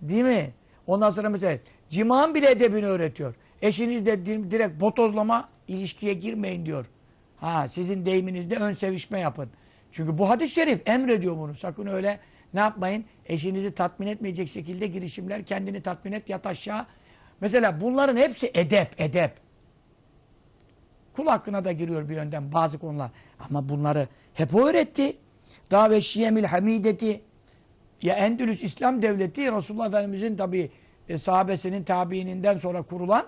[0.00, 0.50] Değil mi?
[0.86, 1.58] Ondan sonra mesela
[1.90, 3.34] ciman bile edebini öğretiyor.
[3.62, 6.86] Eşinizle direkt botozlama ilişkiye girmeyin diyor.
[7.36, 9.50] Ha sizin deyiminizde ön sevişme yapın.
[9.92, 11.54] Çünkü bu hadis-i şerif emrediyor bunu.
[11.54, 12.20] Sakın öyle
[12.54, 13.04] ne yapmayın?
[13.26, 16.86] Eşinizi tatmin etmeyecek şekilde girişimler, kendini tatmin et, yat aşağı.
[17.40, 19.32] Mesela bunların hepsi edep, edep.
[21.12, 23.10] Kul hakkına da giriyor bir yönden bazı konular.
[23.50, 25.16] Ama bunları hep o öğretti.
[25.70, 27.20] Daha ve şiyemil hamideti.
[28.02, 30.70] Ya Endülüs İslam Devleti Resulullah Efendimizin tabi
[31.08, 33.26] e, sahabesinin tabiininden sonra kurulan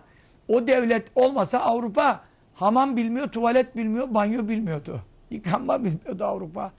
[0.48, 2.27] o devlet olmasa Avrupa
[2.58, 5.02] hamam bilmiyor, tuvalet bilmiyor, banyo bilmiyordu.
[5.30, 6.72] Yıkanma bilmiyordu Avrupa.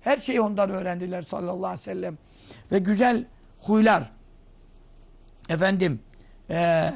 [0.00, 2.18] Her şeyi ondan öğrendiler sallallahu aleyhi ve sellem.
[2.72, 3.24] Ve güzel
[3.60, 4.12] huylar.
[5.50, 6.00] Efendim
[6.50, 6.90] e,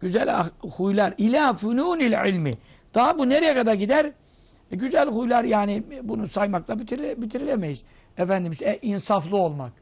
[0.00, 2.54] güzel huylar ila fununil ilmi.
[2.94, 4.12] Daha bu nereye kadar gider?
[4.70, 7.84] E, güzel huylar yani bunu saymakla bitirile, bitirilemeyiz.
[8.18, 9.72] Efendimiz e, insaflı olmak.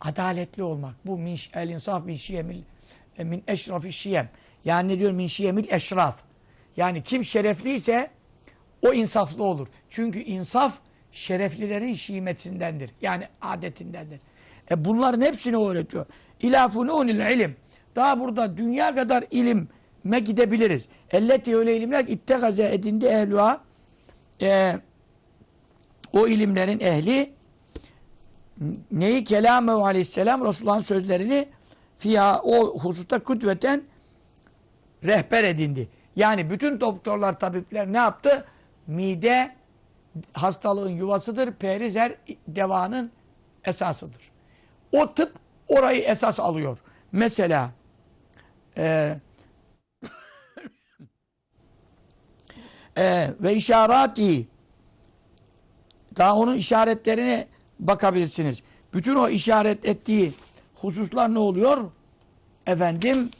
[0.00, 0.94] Adaletli olmak.
[1.06, 2.62] Bu min el insaf min şiyemil
[3.18, 4.28] e, min eşrafi şiyem.
[4.64, 6.22] Yani ne diyor min şiyemil eşraf.
[6.76, 8.10] Yani kim şerefliyse
[8.82, 9.68] o insaflı olur.
[9.90, 10.78] Çünkü insaf
[11.12, 12.90] şereflilerin şimetindendir.
[13.02, 14.20] Yani adetindendir.
[14.70, 16.06] E bunların hepsini öğretiyor.
[16.40, 17.56] İlâ funûnil ilim.
[17.96, 20.88] Daha burada dünya kadar ilime gidebiliriz.
[21.10, 23.60] Elleti öyle ilimler ittegaze edindi ehlûha.
[24.42, 24.76] E,
[26.12, 27.32] o ilimlerin ehli
[28.92, 31.48] neyi kelamehu aleyhisselam Resulullah'ın sözlerini
[31.96, 33.82] fiha o hususta kudveten
[35.04, 35.88] rehber edindi.
[36.16, 38.44] Yani bütün doktorlar, tabipler ne yaptı?
[38.86, 39.56] Mide
[40.32, 41.52] hastalığın yuvasıdır.
[41.52, 42.14] Perizer
[42.48, 43.12] devanın
[43.64, 44.30] esasıdır.
[44.92, 45.34] O tıp
[45.68, 46.78] orayı esas alıyor.
[47.12, 47.70] Mesela
[48.76, 49.16] e,
[52.96, 54.48] e, ve işarati
[56.16, 57.46] daha onun işaretlerine
[57.80, 58.62] bakabilirsiniz.
[58.94, 60.32] Bütün o işaret ettiği
[60.74, 61.90] hususlar ne oluyor?
[62.66, 63.30] Efendim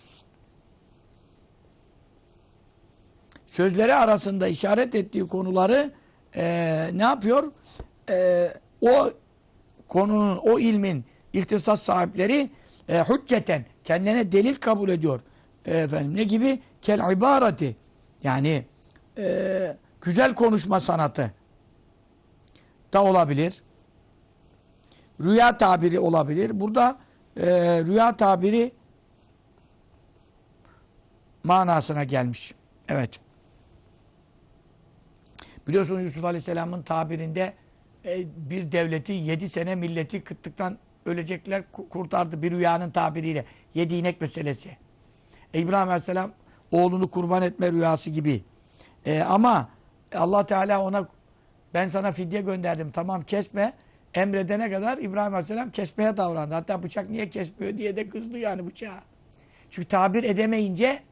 [3.53, 5.93] sözleri arasında işaret ettiği konuları
[6.37, 6.45] e,
[6.93, 7.53] ne yapıyor?
[8.11, 8.49] E,
[8.81, 9.11] o
[9.89, 12.51] konunun, o ilmin ihtisas sahipleri
[12.89, 15.21] e, hücceten kendine delil kabul ediyor.
[15.67, 16.63] E, efendim ne gibi?
[16.83, 17.77] Kel ibareti.
[18.23, 18.65] Yani
[19.19, 21.33] e, güzel konuşma sanatı
[22.93, 23.63] da olabilir.
[25.21, 26.61] Rüya tabiri olabilir.
[26.61, 26.99] Burada
[27.37, 27.47] e,
[27.85, 28.73] rüya tabiri
[31.45, 32.55] manasına gelmiş.
[32.89, 33.21] Evet.
[35.69, 37.55] Biliyorsunuz Yusuf Aleyhisselam'ın tabirinde
[38.05, 43.45] e, bir devleti yedi sene milleti kıtlıktan ölecekler ku- kurtardı bir rüyanın tabiriyle.
[43.75, 44.77] Yedi inek meselesi.
[45.55, 46.33] E, İbrahim Aleyhisselam
[46.71, 48.45] oğlunu kurban etme rüyası gibi.
[49.07, 49.69] E, ama
[50.15, 51.09] Allah Teala ona
[51.75, 53.73] ben sana fidye gönderdim tamam kesme
[54.15, 56.55] emredene kadar İbrahim Aleyhisselam kesmeye davrandı.
[56.55, 59.03] Hatta bıçak niye kesmiyor diye de kızdı yani bıçağa.
[59.71, 61.03] Çünkü tabir edemeyince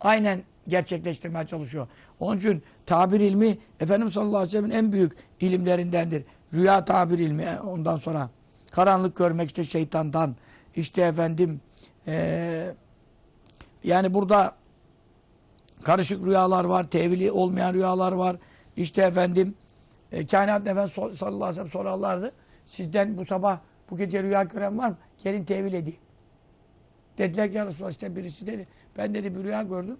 [0.00, 1.88] aynen gerçekleştirmeye çalışıyor.
[2.20, 6.24] Onun için tabir ilmi Efendimiz sallallahu aleyhi ve sellem'in en büyük ilimlerindendir.
[6.54, 8.30] Rüya tabir ilmi e, ondan sonra
[8.70, 10.36] karanlık görmek işte şeytandan
[10.76, 11.60] işte efendim
[12.06, 12.74] eee,
[13.84, 14.54] yani burada
[15.84, 18.36] karışık rüyalar var, tevili olmayan rüyalar var.
[18.76, 19.54] İşte efendim
[20.12, 22.32] e, kainat efendimiz so- sallallahu aleyhi ve sellem sorarlardı.
[22.66, 23.58] Sizden bu sabah
[23.90, 24.96] bu gece rüya gören var mı?
[25.24, 25.98] Gelin tevil edeyim.
[27.18, 28.66] Dediler ki ya Resulallah işte birisi dedi.
[28.98, 29.96] Ben dedi bir rüya gördüm.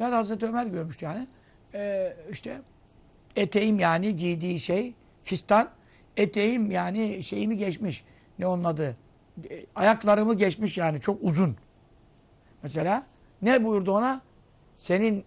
[0.00, 1.26] Ben Hazreti Ömer görmüştü yani.
[1.74, 2.60] Ee, işte
[3.36, 5.70] eteğim yani giydiği şey fistan.
[6.16, 8.04] Eteğim yani şeyimi geçmiş.
[8.38, 8.96] Ne onun adı?
[9.50, 11.56] E, Ayaklarımı geçmiş yani çok uzun.
[12.62, 13.06] Mesela
[13.42, 14.20] ne buyurdu ona?
[14.76, 15.24] Senin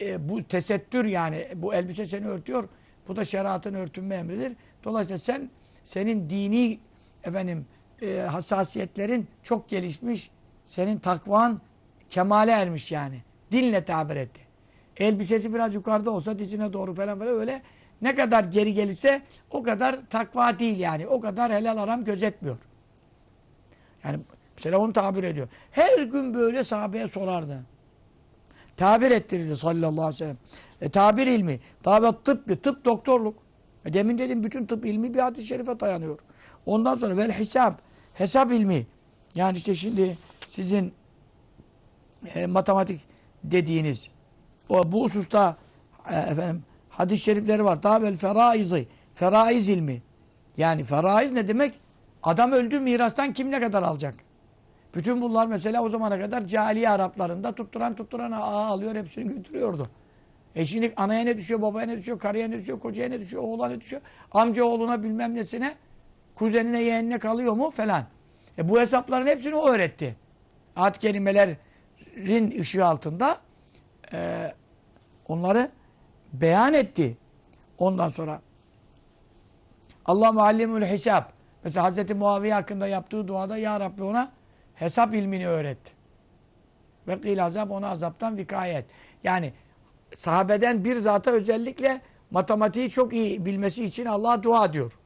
[0.00, 2.68] e, bu tesettür yani bu elbise seni örtüyor.
[3.08, 4.52] Bu da şeriatın örtünme emridir.
[4.84, 5.50] Dolayısıyla sen
[5.84, 6.78] senin dini
[7.24, 7.66] efendim
[8.02, 10.30] e, hassasiyetlerin çok gelişmiş.
[10.64, 11.60] Senin takvan
[12.10, 13.22] kemale ermiş yani.
[13.52, 14.40] Dinle tabir etti.
[14.96, 17.62] Elbisesi biraz yukarıda olsa dizine doğru falan falan öyle
[18.02, 21.06] ne kadar geri gelirse o kadar takva değil yani.
[21.06, 22.56] O kadar helal aram gözetmiyor.
[24.04, 24.18] Yani
[24.56, 25.48] mesela onu tabir ediyor.
[25.70, 27.64] Her gün böyle sahabeye sorardı.
[28.76, 30.36] Tabir ettirirdi sallallahu aleyhi ve sellem.
[30.80, 33.34] E, tabir ilmi, davet tıbbi, tıp doktorluk.
[33.84, 36.18] E, demin dedim bütün tıp ilmi bir hadis-i şerife dayanıyor.
[36.66, 37.80] Ondan sonra vel hesap,
[38.14, 38.86] hesap ilmi.
[39.34, 40.16] Yani işte şimdi
[40.48, 40.92] sizin
[42.34, 43.00] e, matematik
[43.44, 44.10] dediğiniz
[44.68, 45.56] o bu hususta
[46.10, 47.78] e, efendim hadis-i şerifleri var.
[47.84, 50.02] Vel feraizi, feraiz ilmi.
[50.56, 51.74] Yani feraiz ne demek?
[52.22, 54.14] Adam öldü mirastan kim ne kadar alacak?
[54.94, 59.86] Bütün bunlar mesela o zamana kadar cahiliye Araplarında tutturan tutturan ağa alıyor hepsini götürüyordu.
[60.54, 63.68] E şimdi anaya ne düşüyor, babaya ne düşüyor, karıya ne düşüyor, kocaya ne düşüyor, oğula
[63.68, 65.74] ne düşüyor, amca oğluna bilmem nesine,
[66.34, 68.04] kuzenine yeğenine kalıyor mu falan.
[68.58, 70.16] E bu hesapların hepsini o öğretti.
[70.76, 70.98] Ad
[72.18, 73.40] kelimelerin ışığı altında
[74.12, 74.52] e,
[75.28, 75.70] onları
[76.32, 77.16] beyan etti.
[77.78, 78.40] Ondan sonra
[80.04, 81.32] Allah muallimül hesap.
[81.64, 84.32] Mesela Hazreti Muaviye hakkında yaptığı duada Ya Rabbi ona
[84.74, 85.78] hesap ilmini öğret.
[87.08, 88.84] Ve kıyıl azap ona azaptan vikayet.
[89.24, 89.52] Yani
[90.14, 92.00] sahabeden bir zata özellikle
[92.30, 94.98] matematiği çok iyi bilmesi için Allah'a dua diyor.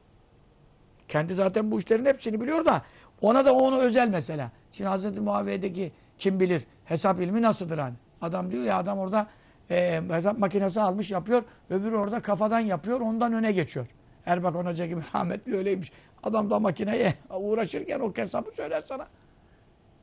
[1.07, 2.81] Kendi zaten bu işlerin hepsini biliyor da
[3.21, 4.51] ona da onu özel mesela.
[4.71, 5.91] Şimdi Hazreti Muaviye'deki
[6.23, 7.93] kim bilir hesap ilmi nasıldır hani.
[8.21, 9.27] Adam diyor ya adam orada
[9.71, 11.43] e, hesap makinesi almış yapıyor.
[11.69, 13.87] Öbürü orada kafadan yapıyor ondan öne geçiyor.
[14.25, 15.91] Erbakan Hoca gibi rahmetli öyleymiş.
[16.23, 19.07] Adam da makineye uğraşırken o hesabı söyler sana.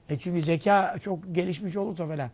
[0.08, 2.30] E çünkü zeka çok gelişmiş olursa falan.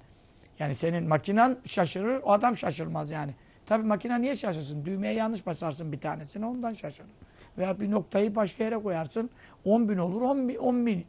[0.59, 3.35] Yani senin makinen şaşırır, o adam şaşırmaz yani.
[3.67, 4.85] Tabi makine niye şaşırsın?
[4.85, 7.11] Düğmeye yanlış basarsın bir tanesini ondan şaşırır.
[7.59, 9.31] Veya bir noktayı başka yere koyarsın
[9.65, 11.07] 10 bin olur 10, bin, 10, bin,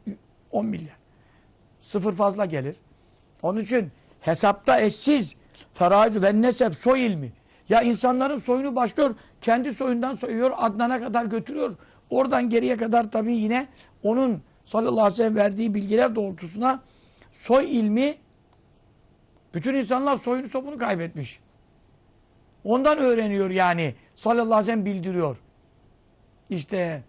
[0.52, 0.97] 10 milyar.
[1.80, 2.76] Sıfır fazla gelir.
[3.42, 5.36] Onun için hesapta eşsiz
[5.72, 7.32] feraiz ve nesep soy ilmi.
[7.68, 11.76] Ya insanların soyunu başlıyor, kendi soyundan soyuyor, Adnan'a kadar götürüyor.
[12.10, 13.68] Oradan geriye kadar tabii yine
[14.02, 16.82] onun sallallahu aleyhi ve sellem verdiği bilgiler doğrultusuna
[17.32, 18.18] soy ilmi
[19.54, 21.40] bütün insanlar soyunu sopunu kaybetmiş.
[22.64, 23.94] Ondan öğreniyor yani.
[24.14, 25.36] Sallallahu aleyhi ve sellem bildiriyor.
[26.50, 27.02] İşte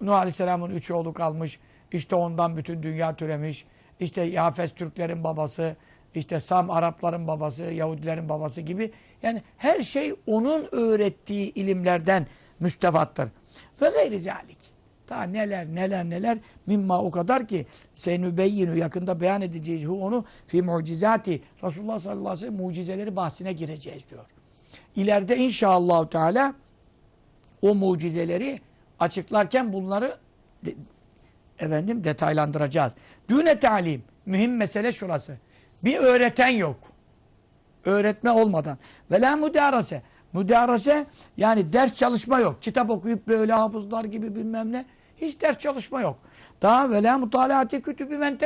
[0.00, 1.60] Nuh Aleyhisselam'ın üç oğlu kalmış.
[1.92, 3.66] İşte ondan bütün dünya türemiş.
[4.00, 5.76] İşte Yafes Türklerin babası,
[6.14, 8.92] işte Sam Arapların babası, Yahudilerin babası gibi.
[9.22, 12.26] Yani her şey onun öğrettiği ilimlerden
[12.60, 13.28] müstefattır.
[13.82, 14.74] Ve gayri zalik.
[15.08, 21.42] Daha neler neler neler mimma o kadar ki senübeyyinu yakında beyan edeceğiz onu fi mucizati
[21.62, 24.24] Resulullah sallallahu aleyhi ve sellem mucizeleri bahsine gireceğiz diyor.
[24.96, 26.54] İleride inşallah Teala
[27.62, 28.60] o mucizeleri
[29.00, 30.18] açıklarken bunları
[31.58, 32.94] efendim detaylandıracağız.
[33.28, 35.36] Düne talim mühim mesele şurası.
[35.84, 36.76] Bir öğreten yok.
[37.84, 38.78] Öğretme olmadan.
[39.10, 40.02] Ve la müdarese.
[40.32, 42.62] Müderese yani ders çalışma yok.
[42.62, 44.84] Kitap okuyup böyle hafızlar gibi bilmem ne.
[45.16, 46.18] Hiç ders çalışma yok.
[46.62, 48.38] Daha ve la mutalaati kütübü men.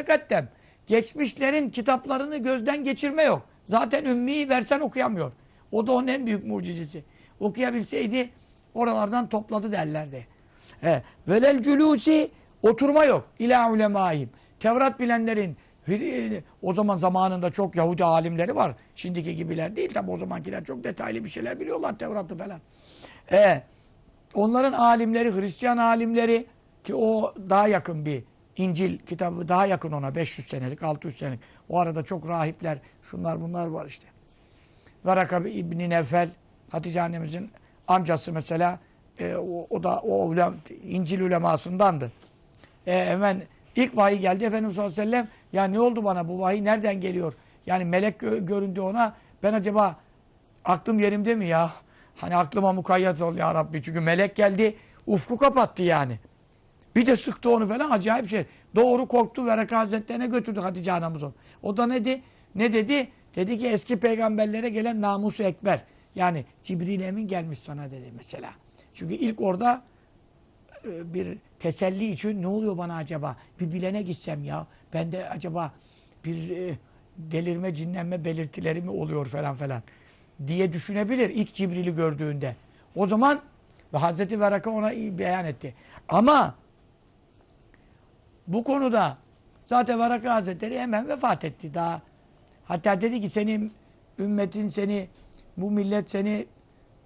[0.87, 3.43] Geçmişlerin kitaplarını gözden geçirme yok.
[3.65, 5.33] Zaten ümmiyi versen okuyamıyor.
[5.73, 7.05] O da onun en büyük mucizesi.
[7.41, 8.31] Okuyabilseydi
[8.75, 10.27] oralardan topladı derlerdi.
[10.81, 11.03] He.
[11.29, 12.31] Velel culusi
[12.63, 13.29] oturma yok.
[13.39, 14.31] İlâ ulemâhim.
[14.61, 15.57] Tevrat bilenlerin
[16.63, 18.75] o zaman zamanında çok Yahudi alimleri var.
[18.95, 22.61] Şimdiki gibiler değil tabi o zamankiler çok detaylı bir şeyler biliyorlar Tevrat'ı falan.
[23.33, 23.63] E,
[24.35, 26.47] onların alimleri, Hristiyan alimleri
[26.85, 28.25] ki o daha yakın bir
[28.57, 31.41] İncil kitabı daha yakın ona 500 senelik, 600 senelik.
[31.69, 34.09] O arada çok rahipler, şunlar bunlar var işte.
[35.05, 36.31] Varaka İbni Nefel,
[36.71, 37.51] Hatice annemizin
[37.89, 38.79] amcası mesela
[39.19, 40.35] e, o, o da o
[40.83, 42.13] İncil ulemasındandı.
[42.89, 43.43] E, hemen
[43.77, 47.01] ilk vahiy geldi Efendimiz sallallahu aleyhi ve sellem ya ne oldu bana bu vahiy nereden
[47.01, 47.33] geliyor?
[47.67, 49.97] Yani melek gö göründü ona ben acaba
[50.65, 51.71] aklım yerimde mi ya?
[52.17, 53.83] Hani aklıma mukayyet ol ya Rabbi.
[53.83, 54.77] Çünkü melek geldi
[55.07, 56.19] ufku kapattı yani.
[56.97, 58.47] Bir de sıktı onu falan acayip şey.
[58.75, 61.33] Doğru korktu ve Hazretlerine götürdü Hatice anamız onu.
[61.63, 62.23] O da ne dedi?
[62.55, 63.09] Ne dedi?
[63.37, 65.83] Dedi ki eski peygamberlere gelen namusu ekber.
[66.15, 68.51] Yani Cibril Emin gelmiş sana dedi mesela.
[68.95, 69.83] Çünkü ilk orada
[71.15, 73.37] bir teselli için ne oluyor bana acaba?
[73.61, 74.67] Bir bilene gitsem ya.
[74.95, 75.73] Ben de acaba
[76.25, 76.75] bir e,
[77.19, 79.83] delirme, cinlenme belirtileri mi oluyor falan falan
[80.47, 82.57] diye düşünebilir ilk Cibril'i gördüğünde.
[82.97, 83.41] O zaman
[83.95, 85.75] ve Hazreti Veraka ona iyi beyan etti.
[86.09, 86.55] Ama
[88.47, 89.19] bu konuda
[89.67, 91.75] zaten Varaka Hazretleri hemen vefat etti.
[91.75, 92.01] Daha
[92.65, 93.73] hatta dedi ki senin
[94.19, 95.09] ümmetin seni
[95.57, 96.47] bu millet seni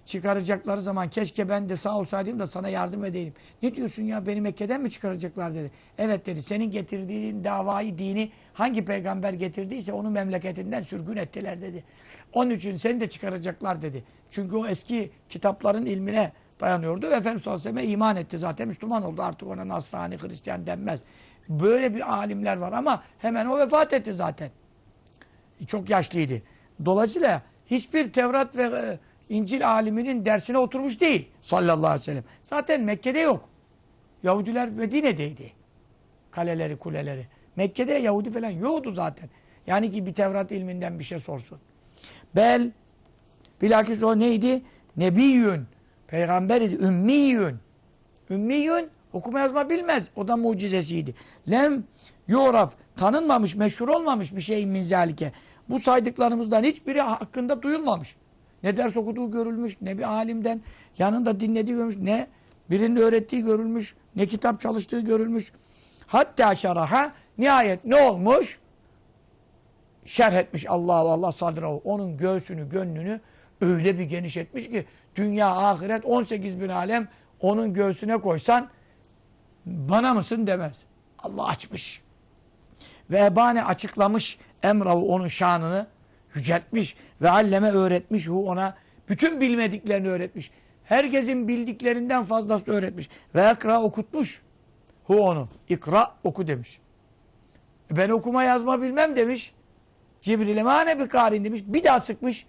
[0.05, 3.33] çıkaracakları zaman keşke ben de sağ olsaydım da sana yardım edeyim.
[3.61, 5.71] Ne diyorsun ya beni Mekke'den mi çıkaracaklar dedi.
[5.97, 11.83] Evet dedi senin getirdiğin davayı dini hangi peygamber getirdiyse onu memleketinden sürgün ettiler dedi.
[12.33, 14.03] Onun için seni de çıkaracaklar dedi.
[14.29, 19.47] Çünkü o eski kitapların ilmine dayanıyordu ve Efendimiz sallallahu iman etti zaten Müslüman oldu artık
[19.47, 21.03] ona Nasrani Hristiyan denmez.
[21.49, 24.49] Böyle bir alimler var ama hemen o vefat etti zaten.
[25.67, 26.41] Çok yaşlıydı.
[26.85, 28.99] Dolayısıyla hiçbir Tevrat ve e,
[29.29, 32.23] İncil aliminin dersine oturmuş değil sallallahu aleyhi ve sellem.
[32.43, 33.49] Zaten Mekke'de yok.
[34.23, 35.51] Yahudiler Medine'deydi.
[36.31, 37.27] Kaleleri, kuleleri.
[37.55, 39.29] Mekke'de Yahudi falan yoktu zaten.
[39.67, 41.59] Yani ki bir Tevrat ilminden bir şey sorsun.
[42.35, 42.71] Bel,
[43.61, 44.61] bilakis o neydi?
[44.97, 45.65] Nebiyyün.
[46.07, 46.77] Peygamber idi.
[48.29, 48.89] Ümmiyün.
[49.13, 50.09] Okuma yazma bilmez.
[50.15, 51.15] O da mucizesiydi.
[51.49, 51.83] Lem
[52.27, 52.75] yoraf.
[52.95, 55.31] Tanınmamış, meşhur olmamış bir şey min zalike.
[55.69, 58.15] Bu saydıklarımızdan hiçbiri hakkında duyulmamış.
[58.63, 60.61] Ne ders okuduğu görülmüş, ne bir alimden
[60.97, 62.27] yanında dinlediği görülmüş, ne
[62.69, 65.51] birinin öğrettiği görülmüş, ne kitap çalıştığı görülmüş.
[66.07, 68.59] Hatta şaraha nihayet ne olmuş?
[70.05, 71.81] Şerh etmiş Allah Allah sadrahu.
[71.83, 73.21] Onun göğsünü, gönlünü
[73.61, 74.85] öyle bir geniş etmiş ki
[75.15, 77.07] dünya, ahiret 18 bin alem
[77.39, 78.69] onun göğsüne koysan
[79.65, 80.85] bana mısın demez.
[81.19, 82.01] Allah açmış.
[83.11, 85.87] Ve ebane açıklamış emrahu onun şanını
[86.35, 88.75] yüceltmiş ve alleme öğretmiş hu ona
[89.09, 90.51] bütün bilmediklerini öğretmiş.
[90.83, 93.09] Herkesin bildiklerinden fazlası öğretmiş.
[93.35, 94.41] Ve ekra okutmuş.
[95.03, 95.49] Hu onu.
[95.69, 96.79] İkra oku demiş.
[97.91, 99.53] Ben okuma yazma bilmem demiş.
[100.21, 101.61] Cibril'e mane bir karin demiş.
[101.65, 102.45] Bir daha sıkmış.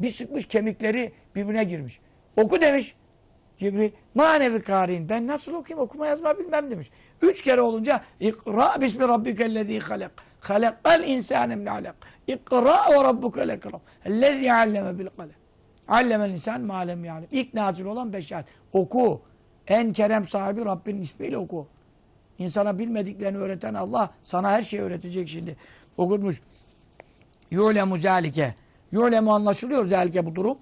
[0.00, 2.00] Bir sıkmış kemikleri birbirine girmiş.
[2.36, 2.94] Oku demiş.
[3.56, 5.08] Cibril manevi karin.
[5.08, 6.90] Ben nasıl okuyayım okuma yazma bilmem demiş.
[7.22, 10.31] Üç kere olunca ikra bismi rabbikellezî halak.
[10.42, 11.94] Halakal insâne min alak.
[12.26, 13.80] İkra ve rabbukel ekrem.
[14.04, 15.34] Ellezî alleme bil kalem.
[15.88, 17.28] Allemel insan ma lem ya'lem.
[17.30, 18.46] İlk nazil olan beş ayet.
[18.72, 19.22] Oku.
[19.66, 21.66] En kerem sahibi Rabbinin ismiyle oku.
[22.38, 25.56] İnsana bilmediklerini öğreten Allah sana her şeyi öğretecek şimdi.
[25.96, 26.42] Okutmuş.
[27.50, 28.54] Yu'lemu zâlike.
[28.92, 30.58] Yu'lemu anlaşılıyor zâlike bu durum.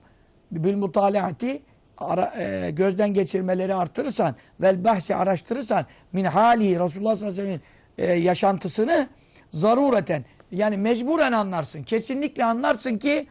[0.50, 1.62] Bil mutalaati
[1.98, 7.60] ara, e, gözden geçirmeleri artırırsan vel bahsi araştırırsan min hali Resulullah sallallahu aleyhi ve
[7.98, 9.08] sellem'in e, yaşantısını
[9.50, 11.82] zarureten yani mecburen anlarsın.
[11.82, 13.26] Kesinlikle anlarsın ki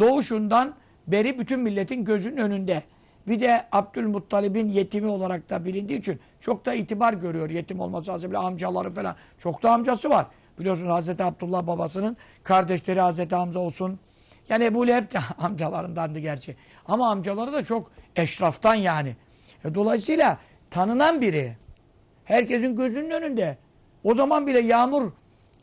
[0.00, 0.74] doğuşundan
[1.06, 2.82] beri bütün milletin gözünün önünde.
[3.28, 8.38] Bir de Abdülmuttalib'in yetimi olarak da bilindiği için çok da itibar görüyor yetim olması hasebiyle
[8.38, 9.16] amcaları falan.
[9.38, 10.26] Çok da amcası var.
[10.58, 13.98] Biliyorsunuz Hazreti Abdullah babasının kardeşleri Hazreti Hamza olsun.
[14.48, 16.56] Yani Ebu Leheb de amcalarındandı gerçi.
[16.86, 19.16] Ama amcaları da çok eşraftan yani.
[19.64, 20.38] E, dolayısıyla
[20.70, 21.56] tanınan biri.
[22.24, 23.58] Herkesin gözünün önünde.
[24.04, 25.12] O zaman bile yağmur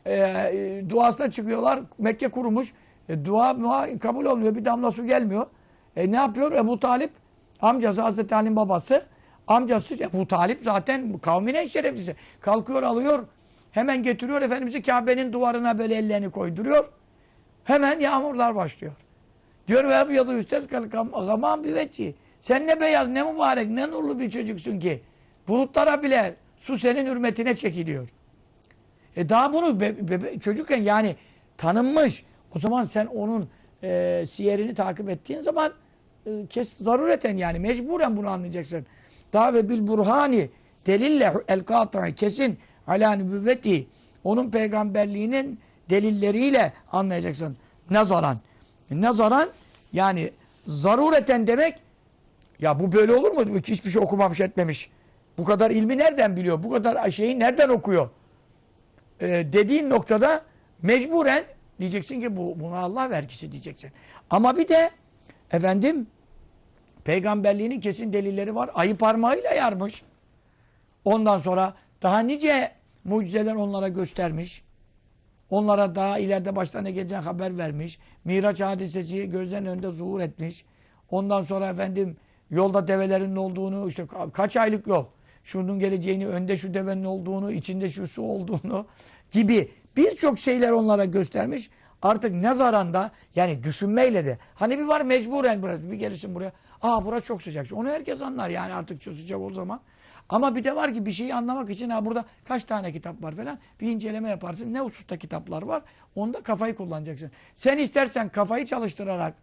[0.05, 1.79] e, duasına çıkıyorlar.
[1.97, 2.73] Mekke kurumuş.
[3.09, 4.55] E, dua mua kabul olmuyor.
[4.55, 5.45] Bir damla su gelmiyor.
[5.95, 6.51] E, ne yapıyor?
[6.51, 7.11] Ebu Talip
[7.61, 9.05] amcası Hazreti Ali'nin babası
[9.47, 12.15] amcası Ebu Talip zaten kavmin en şereflisi.
[12.41, 13.25] Kalkıyor alıyor.
[13.71, 16.89] Hemen getiriyor Efendimiz'i Kabe'nin duvarına böyle ellerini koyduruyor.
[17.63, 18.93] Hemen yağmurlar başlıyor.
[19.67, 22.15] Diyor ve abyadu üstes gamam bir vecci.
[22.41, 25.01] Sen ne beyaz, ne mübarek, ne nurlu bir çocuksun ki.
[25.47, 28.07] Bulutlara bile su senin hürmetine çekiliyor.
[29.15, 29.79] E daha bunu
[30.39, 31.15] çocukken yani
[31.57, 32.23] tanınmış.
[32.55, 33.49] O zaman sen onun
[33.83, 35.73] e, siyerini takip ettiğin zaman
[36.25, 38.85] e, kes zarureten yani mecburen bunu anlayacaksın.
[39.33, 40.49] Daha ve bil burhani
[40.87, 43.87] delille el kat'i kesin ala nübüvveti
[44.23, 45.59] onun peygamberliğinin
[45.89, 47.57] delilleriyle anlayacaksın.
[47.89, 48.37] Nazaran.
[48.91, 49.49] Nazaran
[49.93, 50.31] yani
[50.67, 51.75] zarureten demek
[52.59, 53.59] ya bu böyle olur mu?
[53.67, 54.89] Hiçbir şey okumamış etmemiş.
[55.37, 56.63] Bu kadar ilmi nereden biliyor?
[56.63, 58.09] Bu kadar şeyi nereden okuyor?
[59.21, 60.41] Ee, dediğin noktada
[60.81, 61.43] mecburen
[61.79, 63.91] diyeceksin ki bu buna Allah vergisi diyeceksin.
[64.29, 64.91] Ama bir de
[65.51, 66.07] efendim
[67.03, 68.69] peygamberliğinin kesin delilleri var.
[68.73, 70.03] Ayı parmağıyla yarmış.
[71.05, 72.71] Ondan sonra daha nice
[73.03, 74.63] mucizeler onlara göstermiş.
[75.49, 77.99] Onlara daha ileride başlarına geleceğin haber vermiş.
[78.25, 80.65] Miraç hadisesi gözlerinin önünde zuhur etmiş.
[81.09, 82.17] Ondan sonra efendim
[82.49, 85.05] yolda develerin olduğunu, işte kaç aylık yol,
[85.43, 88.85] şunun geleceğini, önde şu devenin olduğunu, içinde şu su olduğunu
[89.31, 91.69] gibi birçok şeyler onlara göstermiş.
[92.01, 96.51] Artık nazaranda yani düşünmeyle de hani bir var mecburen buraya bir gelirsin buraya.
[96.81, 97.67] Aa bura çok sıcak.
[97.73, 99.81] Onu herkes anlar yani artık çok sıcak o zaman.
[100.29, 103.35] Ama bir de var ki bir şeyi anlamak için ha burada kaç tane kitap var
[103.35, 104.73] falan bir inceleme yaparsın.
[104.73, 105.83] Ne hususta kitaplar var?
[106.15, 107.31] Onda kafayı kullanacaksın.
[107.55, 109.33] Sen istersen kafayı çalıştırarak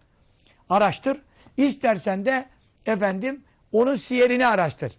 [0.68, 1.22] araştır.
[1.57, 2.46] İstersen de
[2.86, 4.92] efendim onun siyerini araştır.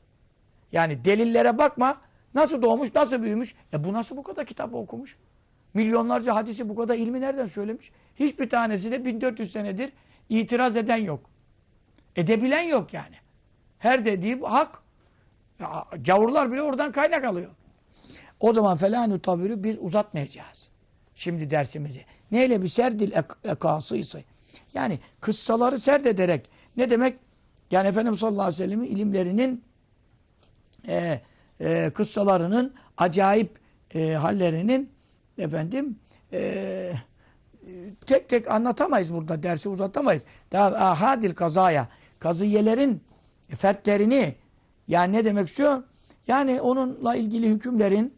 [0.71, 2.01] Yani delillere bakma.
[2.33, 3.55] Nasıl doğmuş, nasıl büyümüş?
[3.73, 5.17] E bu nasıl bu kadar kitabı okumuş?
[5.73, 7.91] Milyonlarca hadisi bu kadar ilmi nereden söylemiş?
[8.15, 9.91] Hiçbir tanesi de 1400 senedir
[10.29, 11.29] itiraz eden yok.
[12.15, 13.15] Edebilen yok yani.
[13.79, 14.79] Her dediği hak.
[15.59, 17.51] Ya, gavurlar bile oradan kaynak alıyor.
[18.39, 20.69] O zaman felânü tavülü biz uzatmayacağız.
[21.15, 22.05] Şimdi dersimizi.
[22.31, 24.19] Neyle bir serdil ek ekasıysa.
[24.73, 26.49] Yani kıssaları serdederek.
[26.77, 27.19] Ne demek?
[27.71, 29.63] Yani Efendimiz sallallahu aleyhi ve sellem'in ilimlerinin
[30.87, 31.21] e,
[31.61, 33.59] e, kıssalarının acayip
[33.95, 34.89] e, hallerinin
[35.37, 35.99] efendim
[36.33, 36.93] e,
[38.05, 39.43] tek tek anlatamayız burada.
[39.43, 40.25] Dersi uzatamayız.
[40.51, 41.87] Daha ahadil kazaya
[42.19, 43.03] kazıyelerin
[43.49, 44.35] fertlerini
[44.87, 45.83] yani ne demek istiyor?
[46.27, 48.13] Yani onunla ilgili hükümlerin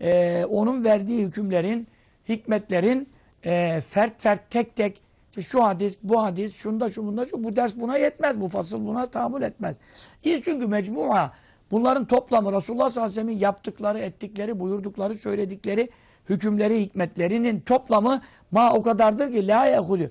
[0.00, 1.88] e, onun verdiği hükümlerin
[2.28, 3.08] hikmetlerin
[3.44, 7.56] e, fert fert tek tek işte şu hadis, bu hadis, şunda, şu bunda, şu, bu
[7.56, 8.40] ders buna yetmez.
[8.40, 9.76] Bu fasıl buna tahammül etmez.
[10.24, 11.32] İz çünkü mecmua.
[11.70, 15.88] Bunların toplamı Resulullah sallallahu aleyhi ve sellem'in yaptıkları, ettikleri, buyurdukları, söyledikleri
[16.28, 20.10] hükümleri, hikmetlerinin toplamı ma o kadardır ki la yehulü.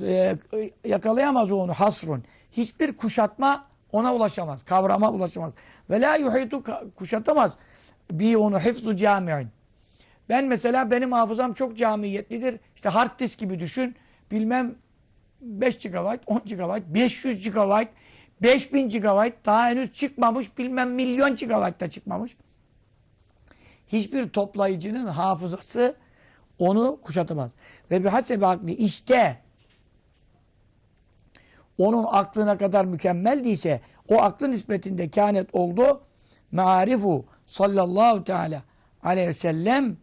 [0.00, 0.36] Ee,
[0.84, 2.24] yakalayamaz onu hasrun.
[2.52, 4.62] Hiçbir kuşatma ona ulaşamaz.
[4.62, 5.52] Kavrama ulaşamaz.
[5.90, 6.62] Ve la yuhitu
[6.96, 7.56] kuşatamaz.
[8.10, 9.48] Bi onu hifzu cami'in.
[10.28, 12.60] Ben mesela benim hafızam çok camiyetlidir.
[12.76, 13.96] İşte hard disk gibi düşün.
[14.30, 14.74] Bilmem
[15.40, 17.86] 5 GB, 10 GB, 500 GB,
[18.42, 20.58] 5000 GB daha henüz çıkmamış.
[20.58, 22.36] Bilmem milyon GB da çıkmamış.
[23.88, 25.96] Hiçbir toplayıcının hafızası
[26.58, 27.50] onu kuşatamaz.
[27.90, 29.38] Ve bir hasebi akli işte
[31.78, 36.02] onun aklına kadar mükemmeldiyse o aklın nispetinde kânet oldu.
[36.52, 38.62] Me'arifu sallallahu teala
[39.02, 39.96] aleyhi ve sellem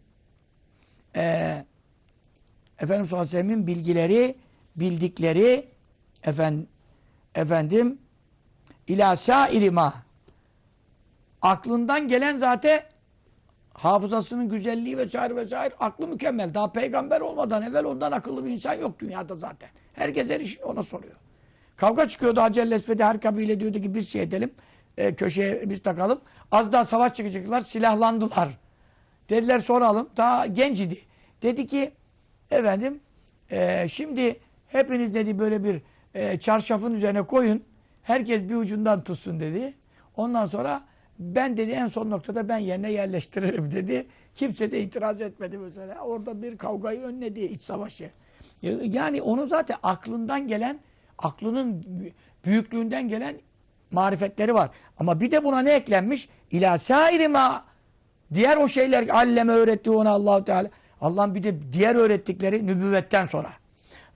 [1.16, 1.66] e,
[2.80, 4.36] Efendimiz sallallahu bilgileri,
[4.76, 5.68] bildikleri
[6.24, 6.68] efendim,
[7.36, 8.00] efendim
[8.90, 9.94] ila sairima
[11.42, 12.84] aklından gelen zaten
[13.74, 16.54] hafızasının güzelliği vesaire vesaire aklı mükemmel.
[16.54, 19.70] Daha peygamber olmadan evvel ondan akıllı bir insan yok dünyada zaten.
[19.94, 21.16] Herkes her işini ona soruyor.
[21.78, 24.52] Kavga çıkıyordu Hacer Lesved'i her kabile diyordu ki biz şey edelim.
[24.98, 26.22] E, köşeye biz takalım.
[26.52, 27.62] Az daha savaş çıkacaklar.
[27.62, 28.50] Silahlandılar.
[29.30, 30.10] Dediler soralım.
[30.18, 31.00] Daha genç idi.
[31.42, 31.92] Dedi ki
[32.52, 33.00] efendim
[33.52, 35.82] e, şimdi hepiniz dedi böyle bir
[36.14, 37.64] e, çarşafın üzerine koyun.
[38.04, 39.74] Herkes bir ucundan tutsun dedi.
[40.18, 40.84] Ondan sonra
[41.20, 44.08] ben dedi en son noktada ben yerine yerleştiririm dedi.
[44.36, 46.02] Kimse de itiraz etmedi mesela.
[46.02, 48.12] Orada bir kavgayı önledi iç savaşı.
[48.84, 50.80] Yani onu zaten aklından gelen,
[51.18, 51.86] aklının
[52.46, 53.36] büyüklüğünden gelen
[53.92, 54.70] marifetleri var.
[55.00, 56.30] Ama bir de buna ne eklenmiş?
[56.52, 57.66] İlâ sairima
[58.34, 60.70] diğer o şeyler alleme öğretti ona Allahu Teala.
[61.02, 63.50] Allah'ın bir de diğer öğrettikleri nübüvvetten sonra.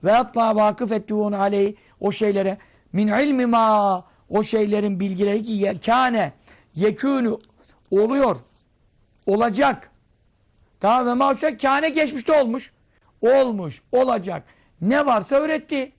[0.04, 2.58] Ve hatta vakıf etti onu aleyhi o şeylere
[2.94, 6.32] min ilmi ma o şeylerin bilgileri ki kâne
[6.74, 7.36] yekûnü
[7.90, 8.36] oluyor.
[9.26, 9.90] Olacak.
[10.82, 12.72] Daha ve mavşak kâne geçmişte olmuş.
[13.20, 13.82] Olmuş.
[13.92, 14.42] Olacak.
[14.80, 15.92] Ne varsa öğretti.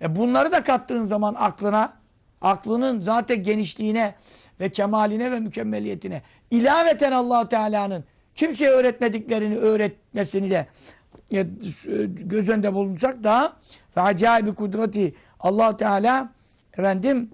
[0.00, 1.92] E bunları da kattığın zaman aklına
[2.40, 4.14] aklının zaten genişliğine
[4.60, 10.66] ve kemaline ve mükemmeliyetine ilaveten allah Teala'nın kimseye öğretmediklerini öğretmesini de
[11.32, 11.46] e,
[12.06, 13.52] göz önünde bulunacak daha
[13.96, 16.37] ve acayip kudreti Allah Teala
[16.78, 17.30] efendim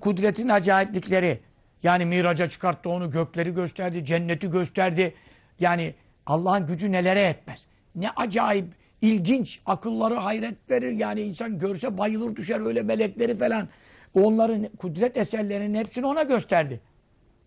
[0.00, 1.38] kudretin acayiplikleri.
[1.82, 5.14] Yani miraca çıkarttı onu, gökleri gösterdi, cenneti gösterdi.
[5.60, 5.94] Yani
[6.26, 7.66] Allah'ın gücü nelere etmez.
[7.94, 8.66] Ne acayip,
[9.02, 10.92] ilginç, akılları hayret verir.
[10.92, 13.68] Yani insan görse bayılır düşer öyle melekleri falan.
[14.14, 16.80] Onların kudret eserlerinin hepsini ona gösterdi.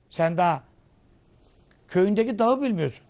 [0.09, 0.63] Sen daha
[1.87, 3.05] köyündeki dağı bilmiyorsun.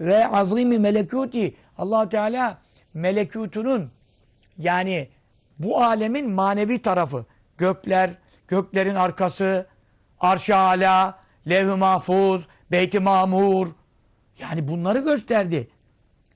[0.00, 2.58] Ve azimi melekuti allah Teala
[2.94, 3.90] melekutunun
[4.58, 5.08] yani
[5.58, 7.24] bu alemin manevi tarafı.
[7.58, 8.10] Gökler,
[8.48, 9.66] göklerin arkası,
[10.20, 13.68] arş-ı ala, levh-i mahfuz, beyt-i mamur.
[14.38, 15.68] Yani bunları gösterdi.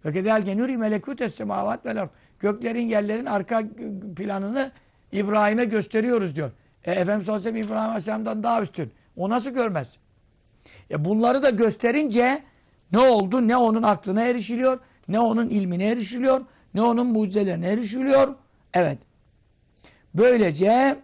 [0.04, 2.08] Ve kedelke nuri melekutes semavat vel.
[2.38, 3.62] Göklerin yerlerin arka
[4.16, 4.72] planını
[5.12, 6.50] İbrahim'e gösteriyoruz diyor.
[6.84, 8.92] E, Efendimiz sallallahu aleyhi ve sellem İbrahim aleyhisselamdan daha üstün.
[9.16, 9.98] O nasıl görmez?
[10.90, 12.42] E bunları da gösterince
[12.92, 13.48] ne oldu?
[13.48, 16.40] Ne onun aklına erişiliyor, ne onun ilmine erişiliyor,
[16.74, 18.34] ne onun mucizelerine erişiliyor.
[18.74, 18.98] Evet.
[20.14, 20.98] Böylece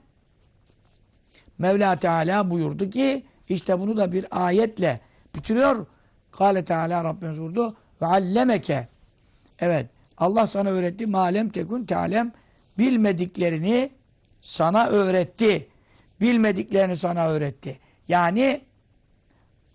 [1.58, 5.00] Mevla Teala buyurdu ki işte bunu da bir ayetle
[5.34, 5.86] bitiriyor.
[6.32, 7.76] Kale Teala Rabbimiz buyurdu.
[8.02, 8.88] Ve allemeke.
[9.58, 9.86] Evet.
[10.18, 11.06] Allah sana öğretti.
[11.06, 12.32] Malem tekun tealem.
[12.78, 13.90] Bilmediklerini
[14.40, 15.68] sana öğretti.
[16.20, 17.78] Bilmediklerini sana öğretti.
[18.08, 18.60] Yani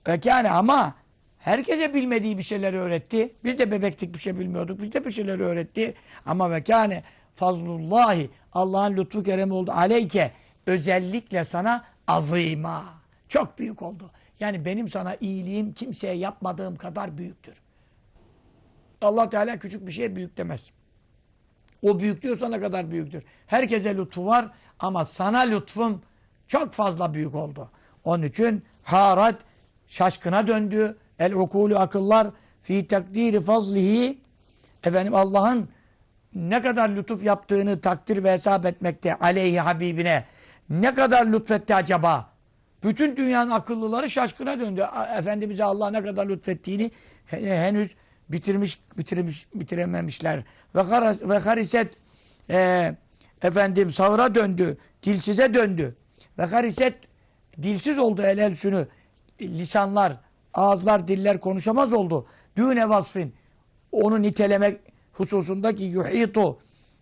[0.07, 0.95] Vekâne ama
[1.37, 3.33] herkese bilmediği bir şeyleri öğretti.
[3.43, 4.81] Biz de bebektik bir şey bilmiyorduk.
[4.81, 5.93] Biz de bir şeyleri öğretti.
[6.25, 7.03] Ama vekâne
[7.41, 10.31] fazlullahi Allah'ın lütfu keremi oldu aleyke
[10.65, 12.83] özellikle sana azîmâ.
[13.27, 14.11] Çok büyük oldu.
[14.39, 17.61] Yani benim sana iyiliğim kimseye yapmadığım kadar büyüktür.
[19.01, 20.71] Allah Teala küçük bir şey büyük demez.
[21.81, 23.23] O büyük diyorsa ne kadar büyüktür.
[23.47, 26.01] Herkese lütfu var ama sana lütfum
[26.47, 27.69] çok fazla büyük oldu.
[28.03, 29.45] Onun için harat
[29.87, 30.97] şaşkına döndü.
[31.19, 32.27] El ukulü akıllar
[32.61, 34.17] fi takdiri fazlihi
[34.83, 35.69] efendim Allah'ın
[36.35, 40.25] ne kadar lütuf yaptığını takdir ve hesap etmekte aleyhi habibine
[40.69, 42.31] ne kadar lütfetti acaba?
[42.83, 44.87] Bütün dünyanın akıllıları şaşkına döndü.
[45.17, 46.91] Efendimiz'e Allah ne kadar lütfettiğini
[47.25, 47.95] henüz
[48.29, 50.43] bitirmiş bitirmiş bitirememişler.
[50.75, 51.93] Ve karas ve hariset
[52.49, 52.91] e,
[53.41, 55.95] efendim sağıra döndü, dilsize döndü.
[56.37, 56.95] Ve hariset
[57.61, 58.87] dilsiz oldu el elsünü.
[59.41, 60.13] Lisanlar,
[60.53, 62.25] ağızlar, diller konuşamaz oldu.
[62.57, 63.35] Düğüne vasfin.
[63.91, 64.79] Onu nitelemek
[65.13, 66.59] hususundaki yuhitu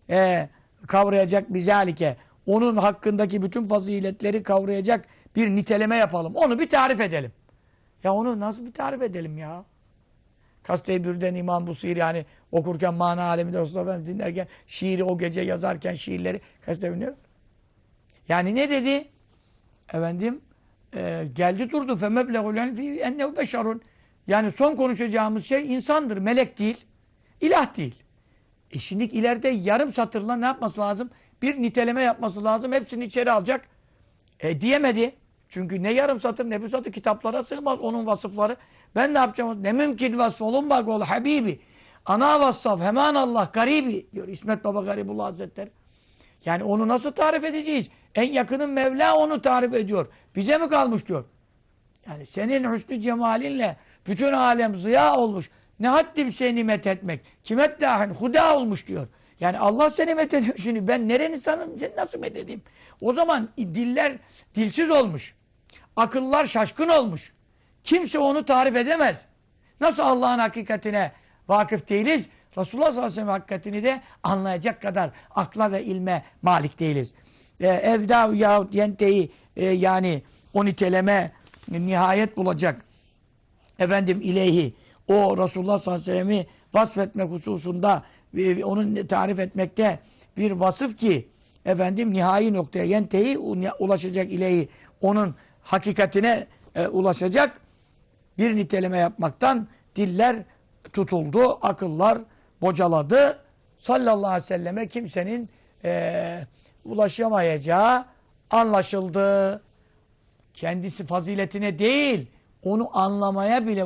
[0.10, 0.50] e,
[0.88, 2.18] kavrayacak bizalike.
[2.46, 5.06] Onun hakkındaki bütün faziletleri kavrayacak
[5.36, 6.36] bir niteleme yapalım.
[6.36, 7.32] Onu bir tarif edelim.
[8.04, 9.66] Ya onu nasıl bir tarif edelim ya?
[10.64, 15.94] Kaste-i Bürden İmam Busiri yani okurken mana aleminde Resulullah Efendimiz dinlerken şiiri o gece yazarken
[15.94, 17.16] şiirleri Kaste
[18.30, 19.08] Yani ne dedi?
[19.94, 20.42] Efendim
[20.96, 23.82] e, geldi durdu femebleğul enfi ennehu beşerun.
[24.28, 26.86] Yani son konuşacağımız şey insandır, melek değil,
[27.42, 27.96] ilah değil.
[28.72, 31.10] E şimdi ileride yarım satırla ne yapması lazım?
[31.42, 32.72] Bir niteleme yapması lazım.
[32.72, 33.68] Hepsini içeri alacak.
[34.40, 35.16] E diyemedi.
[35.50, 38.58] Çünkü ne yarım satır ne bir satır kitaplara sığmaz onun vasıfları.
[38.96, 39.64] Ben ne yapacağım?
[39.64, 41.60] Ne mümkün vasfı olun bak ol Habibi.
[42.06, 45.72] Ana vassaf hemen Allah garibi diyor İsmet Baba Garibullah Hazretleri.
[46.46, 47.90] Yani onu nasıl tarif edeceğiz?
[48.16, 50.08] En yakının Mevla onu tarif ediyor.
[50.36, 51.26] Bize mi kalmış diyor.
[52.08, 53.78] Yani senin hüsnü cemalinle
[54.08, 55.50] bütün alem ziya olmuş.
[55.80, 57.22] Ne haddim seni met etmek.
[57.44, 59.08] Kimet dahin huda olmuş diyor.
[59.40, 60.58] Yani Allah seni met ediyor.
[60.64, 62.62] Şimdi ben nereni sanırım seni nasıl met edeyim?
[63.02, 64.18] O zaman diller
[64.56, 65.36] dilsiz olmuş.
[65.96, 67.34] Akıllar şaşkın olmuş.
[67.84, 69.26] Kimse onu tarif edemez.
[69.82, 71.12] Nasıl Allah'ın hakikatine
[71.48, 72.30] vakıf değiliz?
[72.58, 77.14] Resulullah sallallahu aleyhi ve sellem hakikatini de anlayacak kadar akla ve ilme malik değiliz.
[77.62, 80.22] Ee, evda yahut yenteyi e, yani
[80.54, 81.32] o niteleme
[81.70, 82.82] nihayet bulacak.
[83.80, 84.74] Efendim ileyhi
[85.10, 88.04] o Resulullah sallallahu aleyhi ve sellem'i vasfetmek hususunda
[88.38, 90.00] e, onun tarif etmekte
[90.38, 91.28] bir vasıf ki
[91.66, 93.38] efendim nihai noktaya yenteyi
[93.80, 94.70] ulaşacak ileyhi
[95.02, 97.62] onun hakikatine e, ulaşacak
[98.38, 100.36] bir niteleme yapmaktan diller
[100.94, 102.18] tutuldu, akıllar
[102.62, 103.40] bocaladı.
[103.78, 105.50] Sallallahu aleyhi ve selleme kimsenin
[105.84, 106.40] e,
[106.86, 108.06] ulaşamayacağı
[108.50, 109.62] anlaşıldı.
[110.54, 112.28] Kendisi faziletine değil,
[112.64, 113.84] onu anlamaya bile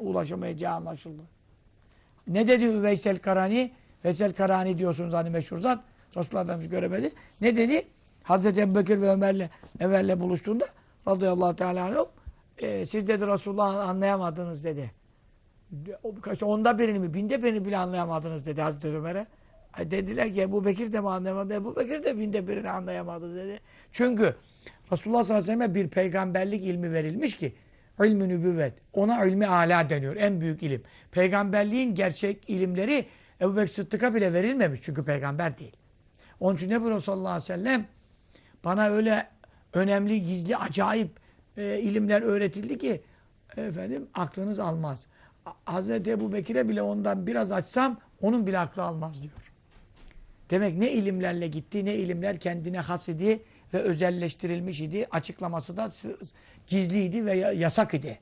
[0.00, 1.22] ulaşamayacağı anlaşıldı.
[2.28, 3.72] Ne dedi Veysel Karani?
[4.04, 5.84] Veysel Karani diyorsunuz hani meşhur zat.
[6.16, 7.12] Resulullah Efendimiz göremedi.
[7.40, 7.86] Ne dedi?
[8.22, 9.48] Hazreti Ebubekir ve Ömer'le
[9.80, 10.66] Ömer'le buluştuğunda
[11.08, 12.06] radıyallahu teala anhum
[12.58, 14.90] e, siz dedi Resulullah'ı anlayamadınız dedi.
[16.42, 19.26] Onda birini mi, binde birini bile anlayamadınız dedi Hazreti Ömer'e.
[19.78, 21.54] E, dediler ki Ebu Bekir de mi anlayamadı?
[21.54, 23.60] Ebu Bekir de binde birini anlayamadı dedi.
[23.92, 24.34] Çünkü
[24.92, 27.54] Resulullah sallallahu aleyhi ve sellem bir peygamberlik ilmi verilmiş ki
[28.04, 28.74] ilmi nübüvvet.
[28.92, 30.16] Ona ilmi ala deniyor.
[30.16, 30.82] En büyük ilim.
[31.10, 33.06] Peygamberliğin gerçek ilimleri
[33.40, 35.76] Ebu Bekir Sıddık'a bile verilmemiş çünkü peygamber değil.
[36.40, 37.86] Onun için ne buyuruyor sallallahu aleyhi ve sellem?
[38.64, 39.28] Bana öyle
[39.72, 41.10] önemli, gizli, acayip
[41.56, 43.02] e, ilimler öğretildi ki
[43.56, 45.06] efendim aklınız almaz.
[45.64, 49.52] Hazreti Ebu Bekir'e bile ondan biraz açsam onun bile aklı almaz diyor.
[50.50, 53.42] Demek ne ilimlerle gitti, ne ilimler kendine has idi
[53.76, 55.06] ve özelleştirilmiş idi.
[55.10, 55.88] Açıklaması da
[56.66, 58.18] gizliydi ve ya- yasak idi.